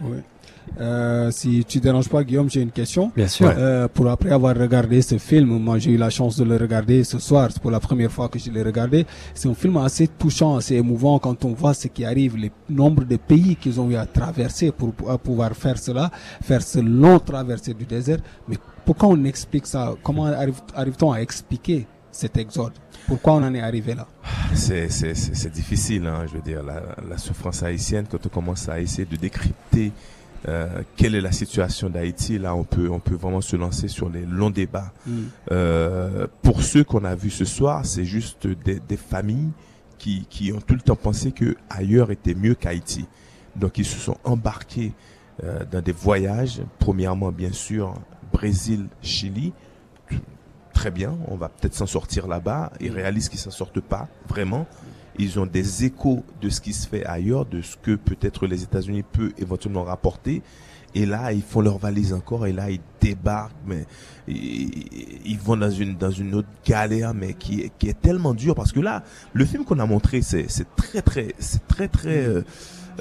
Oui. 0.00 0.16
Euh, 0.80 1.30
si 1.30 1.64
tu 1.66 1.80
déranges 1.80 2.08
pas, 2.08 2.22
Guillaume, 2.24 2.48
j'ai 2.48 2.62
une 2.62 2.70
question. 2.70 3.12
Bien 3.16 3.28
sûr. 3.28 3.52
Euh, 3.54 3.88
pour 3.88 4.08
après 4.08 4.30
avoir 4.30 4.56
regardé 4.56 5.02
ce 5.02 5.18
film, 5.18 5.58
moi 5.58 5.78
j'ai 5.78 5.90
eu 5.90 5.96
la 5.96 6.10
chance 6.10 6.36
de 6.36 6.44
le 6.44 6.56
regarder 6.56 7.04
ce 7.04 7.18
soir. 7.18 7.48
C'est 7.52 7.60
pour 7.60 7.70
la 7.70 7.80
première 7.80 8.10
fois 8.10 8.28
que 8.28 8.38
je 8.38 8.50
l'ai 8.50 8.62
regardé. 8.62 9.04
C'est 9.34 9.48
un 9.48 9.54
film 9.54 9.76
assez 9.78 10.08
touchant, 10.08 10.56
assez 10.56 10.76
émouvant 10.76 11.18
quand 11.18 11.44
on 11.44 11.52
voit 11.52 11.74
ce 11.74 11.88
qui 11.88 12.04
arrive, 12.04 12.36
le 12.36 12.50
nombre 12.68 13.04
de 13.04 13.16
pays 13.16 13.56
qu'ils 13.56 13.80
ont 13.80 13.90
eu 13.90 13.96
à 13.96 14.06
traverser 14.06 14.70
pour, 14.70 14.92
pour 14.92 15.18
pouvoir 15.18 15.52
faire 15.52 15.78
cela, 15.78 16.10
faire 16.42 16.62
ce 16.62 16.78
long 16.78 17.18
traversée 17.18 17.74
du 17.74 17.84
désert. 17.84 18.18
Mais 18.48 18.56
pourquoi 18.84 19.08
on 19.08 19.24
explique 19.24 19.66
ça? 19.66 19.94
Comment 20.02 20.26
arrive- 20.26 20.62
arrive-t-on 20.74 21.12
à 21.12 21.20
expliquer 21.20 21.86
cet 22.12 22.36
exode? 22.36 22.72
Pourquoi 23.06 23.34
on 23.34 23.42
en 23.42 23.54
est 23.54 23.60
arrivé 23.60 23.94
là? 23.94 24.06
C'est, 24.54 24.88
c'est, 24.88 25.14
c'est, 25.14 25.34
c'est 25.34 25.52
difficile, 25.52 26.06
hein, 26.06 26.24
je 26.28 26.36
veux 26.36 26.42
dire, 26.42 26.62
la, 26.62 26.82
la 27.08 27.18
souffrance 27.18 27.62
haïtienne, 27.62 28.06
quand 28.10 28.24
on 28.24 28.28
commence 28.28 28.68
à 28.68 28.80
essayer 28.80 29.04
de 29.04 29.16
décrypter 29.16 29.92
euh, 30.48 30.82
quelle 30.96 31.14
est 31.14 31.20
la 31.20 31.32
situation 31.32 31.90
d'Haïti, 31.90 32.38
là, 32.38 32.54
on 32.54 32.64
peut, 32.64 32.88
on 32.90 32.98
peut 32.98 33.14
vraiment 33.14 33.40
se 33.40 33.56
lancer 33.56 33.88
sur 33.88 34.08
les 34.08 34.24
longs 34.24 34.50
débats. 34.50 34.92
Euh, 35.50 36.26
pour 36.42 36.62
ceux 36.62 36.84
qu'on 36.84 37.04
a 37.04 37.14
vus 37.14 37.30
ce 37.30 37.44
soir, 37.44 37.84
c'est 37.84 38.04
juste 38.04 38.46
des, 38.46 38.80
des 38.80 38.96
familles 38.96 39.50
qui, 39.98 40.26
qui 40.30 40.52
ont 40.52 40.60
tout 40.60 40.74
le 40.74 40.80
temps 40.80 40.96
pensé 40.96 41.32
que 41.32 41.56
ailleurs 41.68 42.10
était 42.10 42.34
mieux 42.34 42.54
qu'Haïti. 42.54 43.06
Donc, 43.56 43.78
ils 43.78 43.84
se 43.84 43.98
sont 43.98 44.16
embarqués 44.24 44.92
euh, 45.44 45.64
dans 45.70 45.82
des 45.82 45.92
voyages, 45.92 46.62
premièrement, 46.78 47.32
bien 47.32 47.52
sûr, 47.52 47.94
Brésil, 48.32 48.86
Chili, 49.02 49.52
très 50.72 50.90
bien, 50.90 51.18
on 51.28 51.36
va 51.36 51.50
peut-être 51.50 51.74
s'en 51.74 51.86
sortir 51.86 52.26
là-bas. 52.26 52.72
Ils 52.80 52.92
réalisent 52.92 53.28
qu'ils 53.28 53.38
s'en 53.38 53.50
sortent 53.50 53.80
pas 53.80 54.08
vraiment. 54.28 54.66
Ils 55.20 55.38
ont 55.38 55.46
des 55.46 55.84
échos 55.84 56.24
de 56.40 56.48
ce 56.48 56.60
qui 56.60 56.72
se 56.72 56.88
fait 56.88 57.04
ailleurs, 57.04 57.44
de 57.44 57.60
ce 57.62 57.76
que 57.76 57.94
peut-être 57.94 58.46
les 58.46 58.62
États-Unis 58.62 59.02
peuvent 59.02 59.32
éventuellement 59.38 59.84
rapporter. 59.84 60.42
Et 60.94 61.06
là, 61.06 61.32
ils 61.32 61.42
font 61.42 61.60
leur 61.60 61.78
valise 61.78 62.12
encore 62.12 62.46
et 62.46 62.52
là, 62.52 62.70
ils 62.70 62.80
débarquent, 63.00 63.52
mais 63.66 63.84
ils, 64.26 64.88
ils 65.24 65.38
vont 65.38 65.56
dans 65.56 65.70
une 65.70 65.96
dans 65.96 66.10
une 66.10 66.34
autre 66.34 66.48
galère, 66.66 67.14
mais 67.14 67.34
qui 67.34 67.60
est 67.60 67.70
qui 67.78 67.88
est 67.88 68.00
tellement 68.00 68.34
dure 68.34 68.54
parce 68.56 68.72
que 68.72 68.80
là, 68.80 69.04
le 69.32 69.44
film 69.44 69.64
qu'on 69.64 69.78
a 69.78 69.86
montré, 69.86 70.20
c'est 70.22 70.48
très 70.74 71.02
très 71.02 71.34
c'est 71.38 71.64
très 71.68 71.86
très 71.86 72.26
euh, 72.26 72.42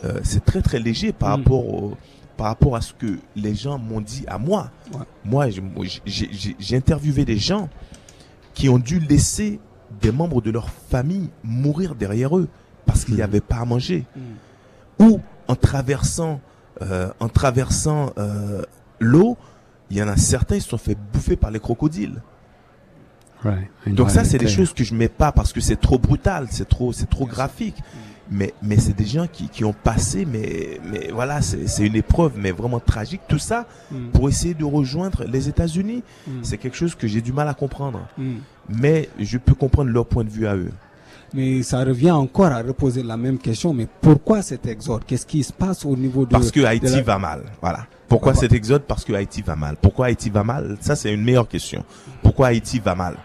euh, 0.03 0.19
c'est 0.23 0.45
très 0.45 0.61
très 0.61 0.79
léger 0.79 1.13
par 1.13 1.29
Mm. 1.37 1.41
rapport 1.41 1.65
au, 1.73 1.97
par 2.37 2.47
rapport 2.47 2.75
à 2.75 2.81
ce 2.81 2.93
que 2.93 3.17
les 3.35 3.55
gens 3.55 3.79
m'ont 3.79 4.01
dit 4.01 4.23
à 4.27 4.37
moi. 4.37 4.69
Ouais. 4.93 5.05
Moi, 5.25 5.47
j'ai 6.05 6.75
interviewé 6.77 7.25
des 7.25 7.37
gens 7.37 7.69
qui 8.53 8.69
ont 8.69 8.79
dû 8.79 8.99
laisser 8.99 9.59
des 10.01 10.11
membres 10.11 10.41
de 10.41 10.51
leur 10.51 10.69
famille 10.69 11.29
mourir 11.43 11.95
derrière 11.95 12.37
eux 12.37 12.47
parce 12.85 13.05
qu'il 13.05 13.15
n'y 13.15 13.21
avait 13.21 13.41
pas 13.41 13.57
à 13.57 13.65
manger. 13.65 14.05
Ou 14.99 15.19
en 15.47 15.55
traversant, 15.55 16.41
euh, 16.81 17.09
en 17.19 17.29
traversant 17.29 18.11
euh, 18.17 18.63
l'eau, 18.99 19.37
il 19.89 19.97
y 19.97 20.03
en 20.03 20.07
a 20.07 20.17
certains 20.17 20.55
qui 20.55 20.61
se 20.61 20.69
sont 20.69 20.77
fait 20.77 20.97
bouffer 21.13 21.35
par 21.35 21.51
les 21.51 21.59
crocodiles. 21.59 22.21
Ouais, 23.45 23.69
Donc 23.87 24.09
ça, 24.09 24.25
c'est 24.25 24.37
des 24.37 24.47
choses 24.49 24.73
que 24.73 24.83
je 24.83 24.93
mets 24.93 25.07
pas 25.07 25.31
parce 25.31 25.53
que 25.53 25.61
c'est 25.61 25.79
trop 25.79 25.97
brutal, 25.97 26.47
c'est 26.51 26.67
trop, 26.67 26.91
c'est 26.91 27.09
trop 27.09 27.25
graphique. 27.25 27.77
Mais, 28.31 28.53
mais 28.61 28.77
c'est 28.77 28.93
des 28.95 29.05
gens 29.07 29.25
qui, 29.25 29.49
qui 29.49 29.63
ont 29.65 29.73
passé, 29.73 30.23
mais, 30.23 30.79
mais 30.91 31.09
voilà, 31.11 31.41
c'est 31.41 31.65
c'est 31.67 31.87
une 31.87 31.95
épreuve, 31.95 32.33
mais 32.37 32.51
vraiment 32.51 32.79
tragique. 32.79 33.21
Tout 33.27 33.39
ça 33.39 33.65
Mm. 33.91 34.09
pour 34.11 34.29
essayer 34.29 34.53
de 34.53 34.63
rejoindre 34.65 35.23
les 35.23 35.49
États-Unis, 35.49 36.03
Mm. 36.27 36.31
c'est 36.43 36.59
quelque 36.59 36.77
chose 36.77 36.93
que 36.93 37.07
j'ai 37.07 37.21
du 37.21 37.33
mal 37.33 37.47
à 37.47 37.55
comprendre. 37.55 38.01
Mm. 38.19 38.35
Mais 38.69 39.09
je 39.19 39.37
peux 39.37 39.55
comprendre 39.55 39.89
leur 39.91 40.05
point 40.05 40.23
de 40.23 40.29
vue 40.29 40.47
à 40.47 40.55
eux. 40.55 40.71
Mais 41.33 41.61
ça 41.63 41.83
revient 41.83 42.11
encore 42.11 42.47
à 42.47 42.61
reposer 42.61 43.03
la 43.03 43.15
même 43.17 43.37
question. 43.37 43.73
Mais 43.73 43.87
pourquoi 44.01 44.41
cet 44.41 44.65
exode? 44.65 45.03
Qu'est-ce 45.05 45.25
qui 45.27 45.43
se 45.43 45.53
passe 45.53 45.85
au 45.85 45.95
niveau 45.95 46.25
de 46.25 46.31
Parce 46.31 46.49
que 46.51 46.61
Haïti 46.63 46.87
la- 46.95 47.01
va 47.03 47.19
mal. 47.19 47.43
Voilà. 47.61 47.85
Pourquoi 48.07 48.31
Pourquoi? 48.31 48.33
cet 48.35 48.53
exode? 48.53 48.83
Parce 48.83 49.05
que 49.05 49.13
Haïti 49.13 49.43
va 49.43 49.55
mal. 49.55 49.75
Pourquoi 49.79 50.07
Haïti 50.07 50.29
va 50.31 50.43
mal? 50.43 50.77
Ça, 50.81 50.95
c'est 50.95 51.13
une 51.13 51.23
meilleure 51.23 51.47
question. 51.47 51.83
Pourquoi 52.23 52.47
Haïti 52.47 52.79
va 52.79 52.95
mal? 52.95 53.15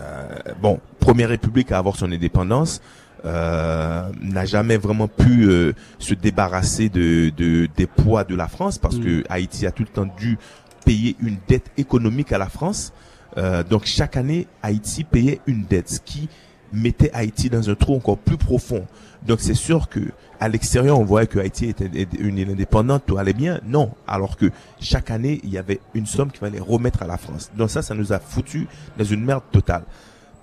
Euh, 0.00 0.28
Bon, 0.60 0.80
première 0.98 1.28
république 1.28 1.70
à 1.72 1.78
avoir 1.78 1.96
son 1.96 2.10
indépendance. 2.10 2.80
euh, 3.26 4.10
n'a 4.20 4.44
jamais 4.44 4.76
vraiment 4.76 5.08
pu 5.08 5.44
euh, 5.48 5.72
se 5.98 6.12
débarrasser 6.12 6.90
de, 6.90 7.30
de 7.34 7.66
des 7.74 7.86
poids 7.86 8.22
de 8.22 8.34
la 8.34 8.48
France 8.48 8.76
parce 8.76 8.96
Mm. 8.96 9.02
que 9.04 9.24
Haïti 9.30 9.64
a 9.66 9.70
tout 9.70 9.82
le 9.82 9.88
temps 9.88 10.06
dû 10.18 10.36
payer 10.84 11.16
une 11.22 11.36
dette 11.48 11.70
économique 11.78 12.32
à 12.32 12.38
la 12.38 12.48
France. 12.50 12.92
Euh, 13.36 13.62
donc 13.62 13.84
chaque 13.84 14.16
année, 14.16 14.46
Haïti 14.62 15.04
payait 15.04 15.40
une 15.46 15.64
dette, 15.64 16.00
qui 16.04 16.28
mettait 16.72 17.10
Haïti 17.12 17.50
dans 17.50 17.70
un 17.70 17.74
trou 17.74 17.94
encore 17.94 18.18
plus 18.18 18.36
profond. 18.36 18.86
Donc 19.26 19.40
c'est 19.40 19.54
sûr 19.54 19.88
que 19.88 20.00
à 20.40 20.48
l'extérieur, 20.48 20.98
on 20.98 21.04
voyait 21.04 21.26
que 21.26 21.38
Haïti 21.38 21.66
était 21.66 21.88
une 22.18 22.36
île 22.36 22.50
indépendante, 22.50 23.04
tout 23.06 23.16
allait 23.16 23.32
bien. 23.32 23.60
Non, 23.64 23.92
alors 24.06 24.36
que 24.36 24.50
chaque 24.80 25.10
année, 25.10 25.40
il 25.44 25.50
y 25.50 25.58
avait 25.58 25.80
une 25.94 26.06
somme 26.06 26.30
qu'il 26.30 26.40
fallait 26.40 26.60
remettre 26.60 27.02
à 27.02 27.06
la 27.06 27.16
France. 27.16 27.50
Donc 27.56 27.70
ça, 27.70 27.82
ça 27.82 27.94
nous 27.94 28.12
a 28.12 28.18
foutu 28.18 28.66
dans 28.98 29.04
une 29.04 29.24
merde 29.24 29.44
totale. 29.52 29.84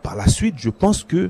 Par 0.01 0.15
la 0.15 0.27
suite, 0.27 0.55
je 0.57 0.69
pense 0.69 1.03
que 1.03 1.29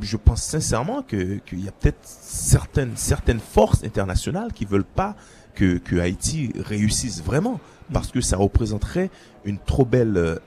je 0.00 0.16
pense 0.16 0.42
sincèrement 0.42 1.02
que 1.02 1.38
qu'il 1.38 1.64
y 1.64 1.68
a 1.68 1.72
peut-être 1.72 1.98
certaines 2.02 2.96
certaines 2.96 3.40
forces 3.40 3.82
internationales 3.82 4.52
qui 4.52 4.64
veulent 4.64 4.84
pas 4.84 5.16
que 5.56 5.78
que 5.78 5.96
Haïti 5.96 6.52
réussisse 6.56 7.20
vraiment 7.20 7.58
parce 7.92 8.10
que 8.10 8.20
ça 8.20 8.36
représenterait 8.36 9.10
une 9.44 9.58
trop 9.58 9.84
belle 9.84 10.16
euh, 10.16 10.38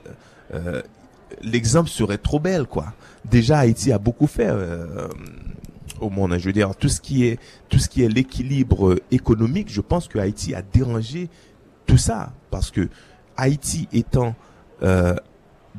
euh, 0.54 0.82
l'exemple 1.42 1.88
serait 1.88 2.18
trop 2.18 2.40
belle 2.40 2.66
quoi. 2.66 2.92
Déjà 3.24 3.60
Haïti 3.60 3.92
a 3.92 3.98
beaucoup 3.98 4.26
fait 4.26 4.48
euh, 4.48 5.08
au 6.00 6.10
monde, 6.10 6.32
hein. 6.32 6.38
je 6.38 6.46
veux 6.46 6.52
dire 6.52 6.74
tout 6.76 6.88
ce 6.88 7.00
qui 7.00 7.24
est 7.26 7.38
tout 7.68 7.78
ce 7.78 7.88
qui 7.88 8.02
est 8.02 8.08
l'équilibre 8.08 8.96
économique, 9.10 9.70
je 9.70 9.80
pense 9.80 10.08
que 10.08 10.18
Haïti 10.18 10.54
a 10.54 10.62
dérangé 10.62 11.28
tout 11.86 11.96
ça 11.96 12.32
parce 12.50 12.70
que 12.70 12.88
Haïti 13.36 13.88
étant 13.92 14.34
euh, 14.82 15.14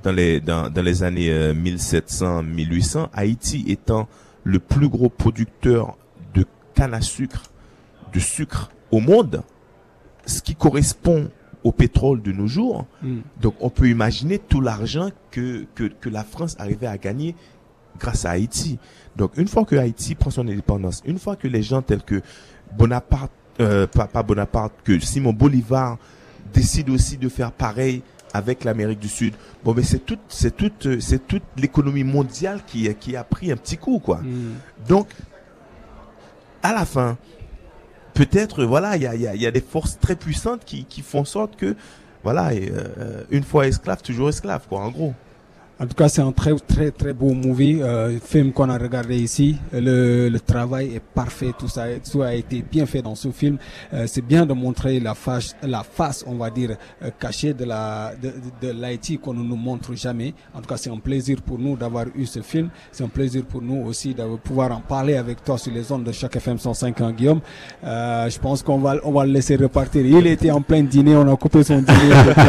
dans 0.01 0.11
les 0.11 0.39
dans, 0.39 0.69
dans 0.69 0.81
les 0.81 1.03
années 1.03 1.29
euh, 1.29 1.53
1700 1.53 2.43
1800 2.43 3.09
Haïti 3.13 3.65
étant 3.67 4.07
le 4.43 4.59
plus 4.59 4.89
gros 4.89 5.09
producteur 5.09 5.97
de 6.33 6.45
canne 6.73 6.93
à 6.93 7.01
sucre 7.01 7.43
de 8.13 8.19
sucre 8.19 8.71
au 8.91 8.99
monde 8.99 9.43
ce 10.25 10.41
qui 10.41 10.55
correspond 10.55 11.29
au 11.63 11.71
pétrole 11.71 12.21
de 12.21 12.31
nos 12.31 12.47
jours 12.47 12.85
Mm. 13.01 13.19
donc 13.41 13.55
on 13.59 13.69
peut 13.69 13.89
imaginer 13.89 14.39
tout 14.39 14.61
l'argent 14.61 15.09
que, 15.31 15.65
que 15.75 15.85
que 15.85 16.09
la 16.09 16.23
France 16.23 16.55
arrivait 16.59 16.87
à 16.87 16.97
gagner 16.97 17.35
grâce 17.99 18.25
à 18.25 18.31
Haïti 18.31 18.79
donc 19.15 19.31
une 19.37 19.47
fois 19.47 19.65
que 19.65 19.75
Haïti 19.75 20.15
prend 20.15 20.29
son 20.29 20.41
indépendance 20.47 21.01
une 21.05 21.19
fois 21.19 21.35
que 21.35 21.47
les 21.47 21.63
gens 21.63 21.81
tels 21.81 22.03
que 22.03 22.21
Bonaparte 22.77 23.31
euh, 23.61 23.85
pas, 23.87 24.07
pas 24.07 24.23
Bonaparte 24.23 24.73
que 24.83 24.99
Simon 24.99 25.33
Bolivar 25.33 25.97
décide 26.53 26.89
aussi 26.89 27.17
de 27.17 27.29
faire 27.29 27.51
pareil 27.51 28.01
avec 28.33 28.63
l'Amérique 28.63 28.99
du 28.99 29.07
Sud. 29.07 29.35
Bon, 29.63 29.75
mais 29.75 29.83
c'est 29.83 29.99
toute, 29.99 30.19
c'est 30.27 30.57
toute, 30.57 30.87
euh, 30.87 30.99
c'est 30.99 31.27
toute 31.27 31.43
l'économie 31.55 32.03
mondiale 32.03 32.61
qui, 32.65 32.91
qui 32.95 33.15
a 33.15 33.23
pris 33.23 33.51
un 33.51 33.55
petit 33.55 33.77
coup, 33.77 33.99
quoi. 33.99 34.17
Mm. 34.17 34.87
Donc, 34.89 35.07
à 36.63 36.73
la 36.73 36.83
fin, 36.85 37.15
peut-être, 38.13 38.63
voilà, 38.63 38.95
il 38.95 39.03
y 39.03 39.07
a, 39.07 39.15
y, 39.15 39.45
a, 39.45 39.51
des 39.51 39.61
forces 39.61 39.99
très 39.99 40.15
puissantes 40.15 40.63
qui, 40.65 40.85
qui 40.85 41.01
font 41.01 41.25
sorte 41.25 41.55
que, 41.55 41.75
voilà, 42.23 42.51
euh, 42.51 43.23
une 43.31 43.43
fois 43.43 43.67
esclave, 43.67 44.01
toujours 44.01 44.29
esclave, 44.29 44.65
quoi, 44.67 44.79
en 44.79 44.91
gros. 44.91 45.13
En 45.79 45.87
tout 45.87 45.95
cas, 45.95 46.07
c'est 46.07 46.21
un 46.21 46.31
très 46.31 46.53
très 46.55 46.91
très 46.91 47.13
beau 47.13 47.33
movie, 47.33 47.81
euh, 47.81 48.19
film 48.19 48.51
qu'on 48.51 48.69
a 48.69 48.77
regardé 48.77 49.17
ici. 49.17 49.57
Le, 49.73 50.29
le, 50.29 50.39
travail 50.39 50.93
est 50.95 50.99
parfait, 51.01 51.51
tout 51.57 51.67
ça, 51.67 51.85
tout 52.09 52.21
a 52.21 52.35
été 52.35 52.61
bien 52.61 52.85
fait 52.85 53.01
dans 53.01 53.15
ce 53.15 53.29
film. 53.31 53.57
Euh, 53.91 54.05
c'est 54.07 54.21
bien 54.21 54.45
de 54.45 54.53
montrer 54.53 54.99
la 54.99 55.15
face, 55.15 55.55
la 55.63 55.81
face, 55.83 56.23
on 56.27 56.35
va 56.35 56.51
dire, 56.51 56.77
euh, 57.01 57.09
cachée 57.19 57.53
de 57.55 57.65
la 57.65 58.11
de, 58.21 58.31
de, 58.61 58.71
l'Haïti 58.71 59.17
qu'on 59.17 59.33
ne 59.33 59.41
nous 59.43 59.55
montre 59.55 59.95
jamais. 59.95 60.35
En 60.53 60.61
tout 60.61 60.67
cas, 60.67 60.77
c'est 60.77 60.91
un 60.91 60.97
plaisir 60.99 61.41
pour 61.41 61.57
nous 61.57 61.75
d'avoir 61.75 62.05
eu 62.15 62.27
ce 62.27 62.41
film. 62.41 62.69
C'est 62.91 63.03
un 63.03 63.07
plaisir 63.09 63.43
pour 63.43 63.63
nous 63.63 63.83
aussi 63.87 64.13
de 64.13 64.23
pouvoir 64.43 64.71
en 64.71 64.79
parler 64.81 65.15
avec 65.15 65.43
toi 65.43 65.57
sur 65.57 65.73
les 65.73 65.91
ondes 65.91 66.03
de 66.03 66.11
chaque 66.11 66.35
FM 66.35 66.59
105 66.59 67.01
en 67.01 67.11
Guillaume. 67.11 67.41
Euh, 67.83 68.29
je 68.29 68.37
pense 68.37 68.61
qu'on 68.61 68.77
va 68.77 68.97
on 69.03 69.11
va 69.11 69.25
le 69.25 69.31
laisser 69.31 69.55
repartir. 69.55 70.05
Il 70.05 70.27
était 70.27 70.51
en 70.51 70.61
plein 70.61 70.83
dîner, 70.83 71.15
on 71.15 71.33
a 71.33 71.35
coupé 71.35 71.63
son 71.63 71.79
dîner. 71.79 72.13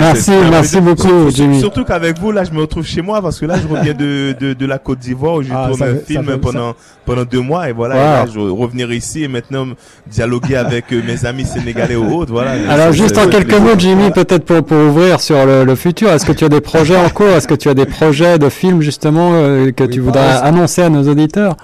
merci, 0.00 0.32
merci 0.50 0.80
beaucoup, 0.80 1.30
Jimmy. 1.30 1.60
Surtout 1.60 1.84
qu'avec 1.84 2.18
vous 2.18 2.32
là 2.32 2.39
je 2.44 2.52
me 2.52 2.60
retrouve 2.60 2.84
chez 2.84 3.02
moi 3.02 3.20
parce 3.22 3.38
que 3.38 3.46
là, 3.46 3.56
je 3.60 3.66
reviens 3.66 3.94
de, 3.94 4.34
de, 4.38 4.52
de 4.52 4.66
la 4.66 4.78
Côte 4.78 4.98
d'Ivoire 4.98 5.36
où 5.36 5.42
je 5.42 5.52
ah, 5.52 5.68
tourne 5.68 5.82
un 5.82 5.96
film 5.96 6.38
pendant, 6.38 6.74
pendant 7.04 7.24
deux 7.24 7.40
mois 7.40 7.68
et 7.68 7.72
voilà, 7.72 7.94
et 7.94 7.98
là, 7.98 8.26
je 8.32 8.38
revenir 8.38 8.92
ici 8.92 9.24
et 9.24 9.28
maintenant 9.28 9.66
dialoguer 10.06 10.56
avec 10.56 10.92
euh, 10.92 11.02
mes 11.06 11.24
amis 11.26 11.44
sénégalais 11.44 11.96
ou 11.96 12.14
autres, 12.14 12.32
voilà. 12.32 12.52
Alors, 12.68 12.92
juste 12.92 13.18
en 13.18 13.28
quelques 13.28 13.58
mots, 13.58 13.78
Jimmy, 13.78 14.10
peut-être 14.10 14.44
pour, 14.44 14.64
pour 14.64 14.78
ouvrir 14.78 15.20
sur 15.20 15.44
le, 15.46 15.64
le 15.64 15.74
futur, 15.74 16.10
est-ce 16.10 16.26
que 16.26 16.32
tu 16.32 16.44
as 16.44 16.48
des 16.48 16.60
projets 16.60 16.96
en 16.96 17.08
cours? 17.08 17.28
Est-ce 17.28 17.48
que 17.48 17.54
tu 17.54 17.68
as 17.68 17.74
des 17.74 17.86
projets 17.86 18.38
de 18.38 18.48
films, 18.48 18.80
justement, 18.82 19.32
euh, 19.34 19.70
que 19.72 19.84
tu 19.84 20.00
voudrais 20.00 20.36
annoncer 20.42 20.82
à 20.82 20.88
nos 20.88 21.08
auditeurs? 21.08 21.56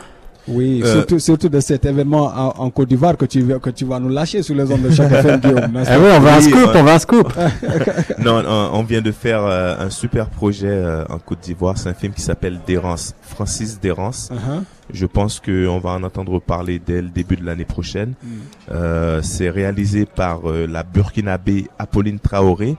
Oui, 0.48 0.82
euh, 0.82 0.92
surtout, 0.92 1.18
surtout 1.18 1.48
de 1.48 1.60
cet 1.60 1.84
événement 1.84 2.32
en, 2.60 2.70
Côte 2.70 2.88
d'Ivoire 2.88 3.16
que 3.16 3.24
tu, 3.24 3.44
que 3.58 3.70
tu 3.70 3.84
vas 3.84 3.98
nous 3.98 4.08
lâcher 4.08 4.42
sur 4.42 4.54
les 4.54 4.70
ondes 4.70 4.82
de 4.82 4.90
chaque 4.90 5.12
FM, 5.12 5.40
Guillaume. 5.40 5.72
Ah 5.88 5.98
oui, 5.98 6.06
on 6.16 6.20
va 6.20 6.36
un 6.36 6.40
scoop, 6.40 6.70
on 6.74 6.82
va 6.82 6.94
un 6.94 6.98
scoop. 6.98 7.32
non, 8.18 8.42
on, 8.72 8.82
vient 8.82 9.00
de 9.00 9.12
faire 9.12 9.44
euh, 9.44 9.76
un 9.78 9.90
super 9.90 10.28
projet 10.28 10.68
euh, 10.68 11.04
en 11.08 11.18
Côte 11.18 11.40
d'Ivoire. 11.40 11.78
C'est 11.78 11.88
un 11.88 11.94
film 11.94 12.12
qui 12.12 12.22
s'appelle 12.22 12.60
Dérance, 12.66 13.14
Francis 13.22 13.80
Dérance. 13.80 14.30
Uh-huh. 14.32 14.62
Je 14.92 15.06
pense 15.06 15.40
qu'on 15.40 15.78
va 15.78 15.90
en 15.90 16.02
entendre 16.02 16.40
parler 16.40 16.80
dès 16.84 17.02
le 17.02 17.08
début 17.08 17.36
de 17.36 17.44
l'année 17.44 17.64
prochaine. 17.64 18.14
Mm. 18.22 19.22
c'est 19.22 19.50
réalisé 19.50 20.06
par 20.06 20.42
la 20.46 20.84
Burkinabé 20.84 21.66
Apolline 21.78 22.20
Traoré, 22.20 22.76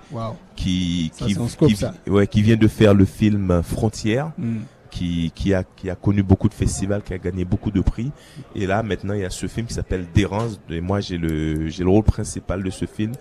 qui, 0.55 1.11
qui, 1.17 1.35
qui, 1.35 1.85
ouais, 2.09 2.27
qui 2.27 2.41
vient 2.41 2.55
de 2.55 2.67
faire 2.67 2.93
le 2.93 3.05
film 3.05 3.61
Frontières. 3.63 4.31
Mm 4.37 4.59
qui, 4.97 5.31
qui, 5.35 5.53
a, 5.53 5.63
qui 5.63 5.89
a 5.91 5.95
connu 5.95 6.23
beaucoup 6.23 6.49
de 6.49 6.53
festivals, 6.55 7.03
qui 7.03 7.13
a 7.13 7.19
gagné 7.19 7.45
beaucoup 7.45 7.69
de 7.69 7.81
prix. 7.81 8.11
Et 8.55 8.65
là, 8.65 8.81
maintenant, 8.81 9.13
il 9.13 9.21
y 9.21 9.25
a 9.25 9.29
ce 9.29 9.45
film 9.45 9.67
qui 9.67 9.73
s'appelle 9.75 10.07
Dérance. 10.13 10.59
Et 10.69 10.81
moi, 10.81 11.01
j'ai 11.01 11.17
le, 11.17 11.67
j'ai 11.67 11.83
le 11.83 11.89
rôle 11.89 12.03
principal 12.03 12.63
de 12.63 12.69
ce 12.71 12.85
film. 12.85 13.11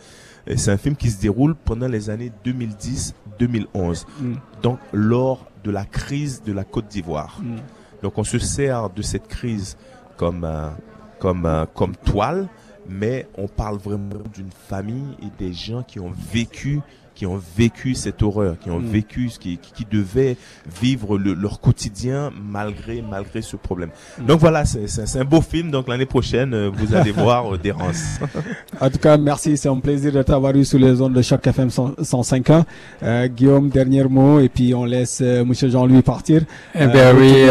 C'est 0.56 0.70
un 0.70 0.78
film 0.78 0.96
qui 0.96 1.10
se 1.10 1.20
déroule 1.20 1.54
pendant 1.54 1.88
les 1.88 2.08
années 2.08 2.32
2010-2011. 2.46 4.06
Mm. 4.20 4.34
Donc, 4.62 4.78
lors 4.92 5.46
de 5.64 5.70
la 5.70 5.84
crise 5.84 6.42
de 6.42 6.52
la 6.52 6.64
Côte 6.64 6.88
d'Ivoire. 6.88 7.40
Mm. 7.42 7.56
Donc, 8.02 8.16
on 8.16 8.24
se 8.24 8.38
sert 8.38 8.88
de 8.88 9.02
cette 9.02 9.28
crise 9.28 9.76
comme, 10.16 10.44
euh, 10.44 10.70
comme, 11.18 11.44
euh, 11.44 11.66
comme 11.74 11.94
toile, 11.94 12.48
mais 12.88 13.28
on 13.36 13.48
parle 13.48 13.76
vraiment 13.76 14.22
d'une 14.32 14.50
famille 14.50 15.16
et 15.20 15.44
des 15.44 15.52
gens 15.52 15.82
qui 15.82 16.00
ont 16.00 16.12
vécu 16.32 16.80
qui 17.16 17.24
ont 17.26 17.40
vécu 17.56 17.94
cette 17.94 18.22
horreur, 18.22 18.56
qui 18.60 18.70
ont 18.70 18.78
mm. 18.78 18.86
vécu 18.86 19.30
ce 19.30 19.38
qui, 19.38 19.58
qui, 19.58 19.86
devaient 19.90 20.36
vivre 20.80 21.16
leur 21.16 21.60
quotidien 21.60 22.30
malgré 22.38 23.02
malgré 23.02 23.40
ce 23.40 23.56
problème. 23.56 23.88
Mm. 24.20 24.26
Donc 24.26 24.40
voilà, 24.40 24.64
c'est 24.66 25.18
un 25.18 25.24
beau 25.24 25.40
film. 25.40 25.70
Donc 25.70 25.88
l'année 25.88 26.06
prochaine, 26.06 26.52
euh, 26.52 26.70
vous 26.72 26.94
allez 26.94 27.10
voir 27.16 27.54
euh, 27.54 27.58
Dérance. 27.58 28.20
en 28.80 28.90
tout 28.90 28.98
cas, 28.98 29.16
merci. 29.16 29.56
C'est 29.56 29.70
un 29.70 29.78
plaisir 29.78 30.12
de 30.12 30.22
t'avoir 30.22 30.54
eu 30.54 30.64
sur 30.64 30.78
les 30.78 31.00
ondes 31.00 31.14
de 31.14 31.22
Choc 31.22 31.46
FM 31.46 31.70
105 31.70 32.50
ans. 32.50 32.66
Euh, 33.02 33.28
Guillaume, 33.28 33.70
dernier 33.70 34.04
mot, 34.04 34.38
et 34.40 34.50
puis 34.50 34.74
on 34.74 34.84
laisse 34.84 35.20
euh, 35.22 35.42
Monsieur 35.44 35.70
Jean-Louis 35.70 36.02
partir. 36.02 36.42
Eh 36.74 36.86
bien 36.86 37.14
oui, 37.14 37.46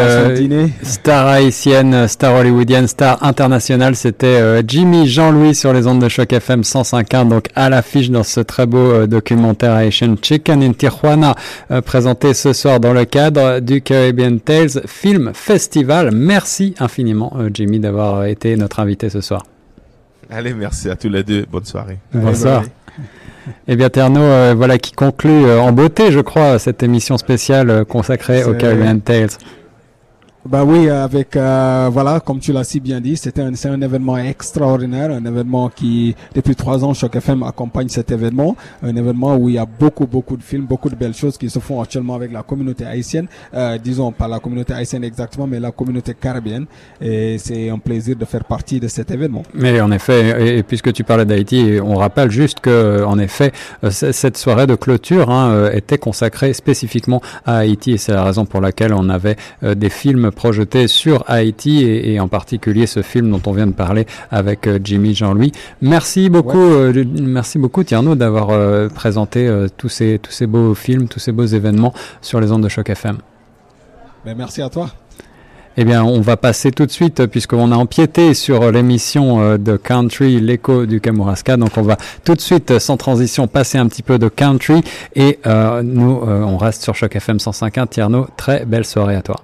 star 0.83 1.25
haïtienne, 1.25 2.07
star 2.07 2.35
hollywoodienne, 2.35 2.87
star 2.87 3.23
internationale, 3.23 3.95
c'était 3.95 4.63
Jimmy 4.67 5.07
Jean-Louis 5.07 5.55
sur 5.55 5.73
les 5.73 5.87
ondes 5.87 6.01
de 6.01 6.07
Choc 6.07 6.31
FM 6.31 6.61
105.1, 6.61 7.27
donc 7.27 7.47
à 7.55 7.69
l'affiche 7.69 8.11
dans 8.11 8.23
ce 8.23 8.41
très 8.41 8.67
beau 8.67 9.07
document 9.07 9.54
Chicken 10.21 10.61
in 10.63 10.73
Tijuana, 10.73 11.35
euh, 11.71 11.81
présenté 11.81 12.33
ce 12.33 12.53
soir 12.53 12.79
dans 12.79 12.93
le 12.93 13.05
cadre 13.05 13.59
du 13.59 13.81
Caribbean 13.81 14.39
Tales 14.39 14.81
Film 14.85 15.31
Festival. 15.33 16.11
Merci 16.13 16.75
infiniment, 16.79 17.33
euh, 17.37 17.49
Jimmy, 17.53 17.79
d'avoir 17.79 18.25
été 18.25 18.55
notre 18.55 18.79
invité 18.79 19.09
ce 19.09 19.21
soir. 19.21 19.45
Allez, 20.29 20.53
merci 20.53 20.89
à 20.89 20.95
tous 20.95 21.09
les 21.09 21.23
deux. 21.23 21.45
Bonne 21.51 21.65
soirée. 21.65 21.97
Bonsoir. 22.13 22.63
Eh 23.67 23.75
bien, 23.75 23.89
Terno, 23.89 24.21
euh, 24.21 24.53
voilà 24.57 24.79
qui 24.79 24.91
conclut 24.91 25.51
en 25.51 25.71
beauté, 25.71 26.11
je 26.11 26.19
crois, 26.19 26.57
cette 26.57 26.81
émission 26.81 27.17
spéciale 27.17 27.85
consacrée 27.85 28.43
au 28.43 28.53
Caribbean 28.53 28.99
Tales. 28.99 29.29
Bah 30.47 30.63
oui, 30.63 30.89
avec 30.89 31.35
euh, 31.35 31.89
voilà, 31.91 32.19
comme 32.19 32.39
tu 32.39 32.53
l'as 32.53 32.63
si 32.63 32.79
bien 32.79 33.01
dit, 33.01 33.17
c'était 33.17 33.41
un, 33.41 33.55
c'est 33.55 33.67
un 33.67 33.81
événement 33.81 34.15
extraordinaire, 34.15 35.09
un 35.09 35.25
événement 35.25 35.69
qui 35.69 36.15
depuis 36.35 36.55
trois 36.55 36.85
ans 36.85 36.93
Choc 36.93 37.15
FM 37.15 37.41
accompagne 37.41 37.89
cet 37.89 38.11
événement, 38.11 38.55
un 38.83 38.95
événement 38.95 39.37
où 39.37 39.49
il 39.49 39.55
y 39.55 39.57
a 39.57 39.65
beaucoup 39.65 40.05
beaucoup 40.05 40.37
de 40.37 40.43
films, 40.43 40.65
beaucoup 40.65 40.91
de 40.91 40.95
belles 40.95 41.15
choses 41.15 41.39
qui 41.39 41.49
se 41.49 41.57
font 41.57 41.81
actuellement 41.81 42.13
avec 42.13 42.31
la 42.31 42.43
communauté 42.43 42.85
haïtienne, 42.85 43.25
euh, 43.55 43.79
disons 43.79 44.11
pas 44.11 44.27
la 44.27 44.37
communauté 44.37 44.73
haïtienne 44.73 45.03
exactement, 45.03 45.47
mais 45.47 45.59
la 45.59 45.71
communauté 45.71 46.13
caribéenne, 46.13 46.67
et 47.01 47.39
c'est 47.39 47.71
un 47.71 47.79
plaisir 47.79 48.15
de 48.15 48.25
faire 48.25 48.43
partie 48.43 48.79
de 48.79 48.87
cet 48.87 49.09
événement. 49.09 49.41
Mais 49.55 49.81
en 49.81 49.89
effet, 49.89 50.57
et, 50.57 50.61
puisque 50.61 50.93
tu 50.93 51.03
parlais 51.03 51.25
d'Haïti, 51.25 51.79
on 51.83 51.95
rappelle 51.95 52.29
juste 52.29 52.59
que 52.59 53.03
en 53.03 53.17
effet 53.17 53.51
euh, 53.83 53.89
cette 53.89 54.37
soirée 54.37 54.67
de 54.67 54.75
clôture 54.75 55.31
hein, 55.31 55.49
euh, 55.49 55.71
était 55.71 55.97
consacrée 55.97 56.53
spécifiquement 56.53 57.19
à 57.47 57.57
Haïti, 57.57 57.93
et 57.93 57.97
c'est 57.97 58.13
la 58.13 58.23
raison 58.23 58.45
pour 58.45 58.61
laquelle 58.61 58.93
on 58.93 59.09
avait 59.09 59.37
des 59.63 59.89
films 59.89 60.29
projeté 60.35 60.87
sur 60.87 61.23
Haïti 61.27 61.83
et, 61.83 62.19
en 62.19 62.27
particulier 62.27 62.85
ce 62.85 63.01
film 63.01 63.31
dont 63.31 63.41
on 63.47 63.53
vient 63.53 63.65
de 63.65 63.73
parler 63.73 64.05
avec 64.29 64.67
euh, 64.67 64.77
Jimmy 64.83 65.15
Jean-Louis. 65.15 65.51
Merci 65.81 66.29
beaucoup, 66.29 66.57
euh, 66.59 67.03
merci 67.19 67.57
beaucoup 67.57 67.83
Tierno 67.83 68.13
d'avoir 68.15 68.49
euh, 68.51 68.89
présenté 68.89 69.49
tous 69.77 69.89
ces 69.89 70.19
tous 70.21 70.31
ces 70.31 70.45
beaux 70.45 70.75
films, 70.75 71.07
tous 71.07 71.19
ces 71.19 71.31
beaux 71.31 71.45
événements 71.45 71.93
sur 72.21 72.39
les 72.39 72.51
ondes 72.51 72.63
de 72.63 72.69
choc 72.69 72.89
FM. 72.89 73.17
Ben, 74.25 74.35
merci 74.37 74.61
à 74.61 74.69
toi. 74.69 74.89
Eh 75.77 75.83
bien, 75.83 76.03
on 76.03 76.21
va 76.21 76.37
passer 76.37 76.71
tout 76.71 76.85
de 76.85 76.91
suite, 76.91 77.25
puisqu'on 77.25 77.71
a 77.73 77.75
empiété 77.75 78.33
sur 78.33 78.71
l'émission 78.71 79.57
de 79.57 79.75
Country, 79.75 80.39
l'écho 80.39 80.85
du 80.85 81.01
Kamouraska. 81.01 81.57
Donc, 81.57 81.71
on 81.75 81.81
va 81.81 81.97
tout 82.23 82.33
de 82.33 82.39
suite, 82.39 82.79
sans 82.79 82.95
transition, 82.95 83.47
passer 83.47 83.77
un 83.77 83.87
petit 83.87 84.01
peu 84.01 84.17
de 84.17 84.29
Country. 84.29 84.81
Et 85.15 85.37
nous, 85.83 86.21
on 86.23 86.55
reste 86.55 86.81
sur 86.81 86.95
Choc 86.95 87.17
FM 87.17 87.37
105.1. 87.37 87.87
Tierno, 87.89 88.25
très 88.37 88.65
belle 88.65 88.85
soirée 88.85 89.17
à 89.17 89.21
toi. 89.21 89.35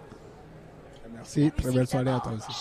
Sí, 1.32 1.54
reverso 1.56 1.98
aleatorio. 1.98 2.41
Sí. 2.41 2.54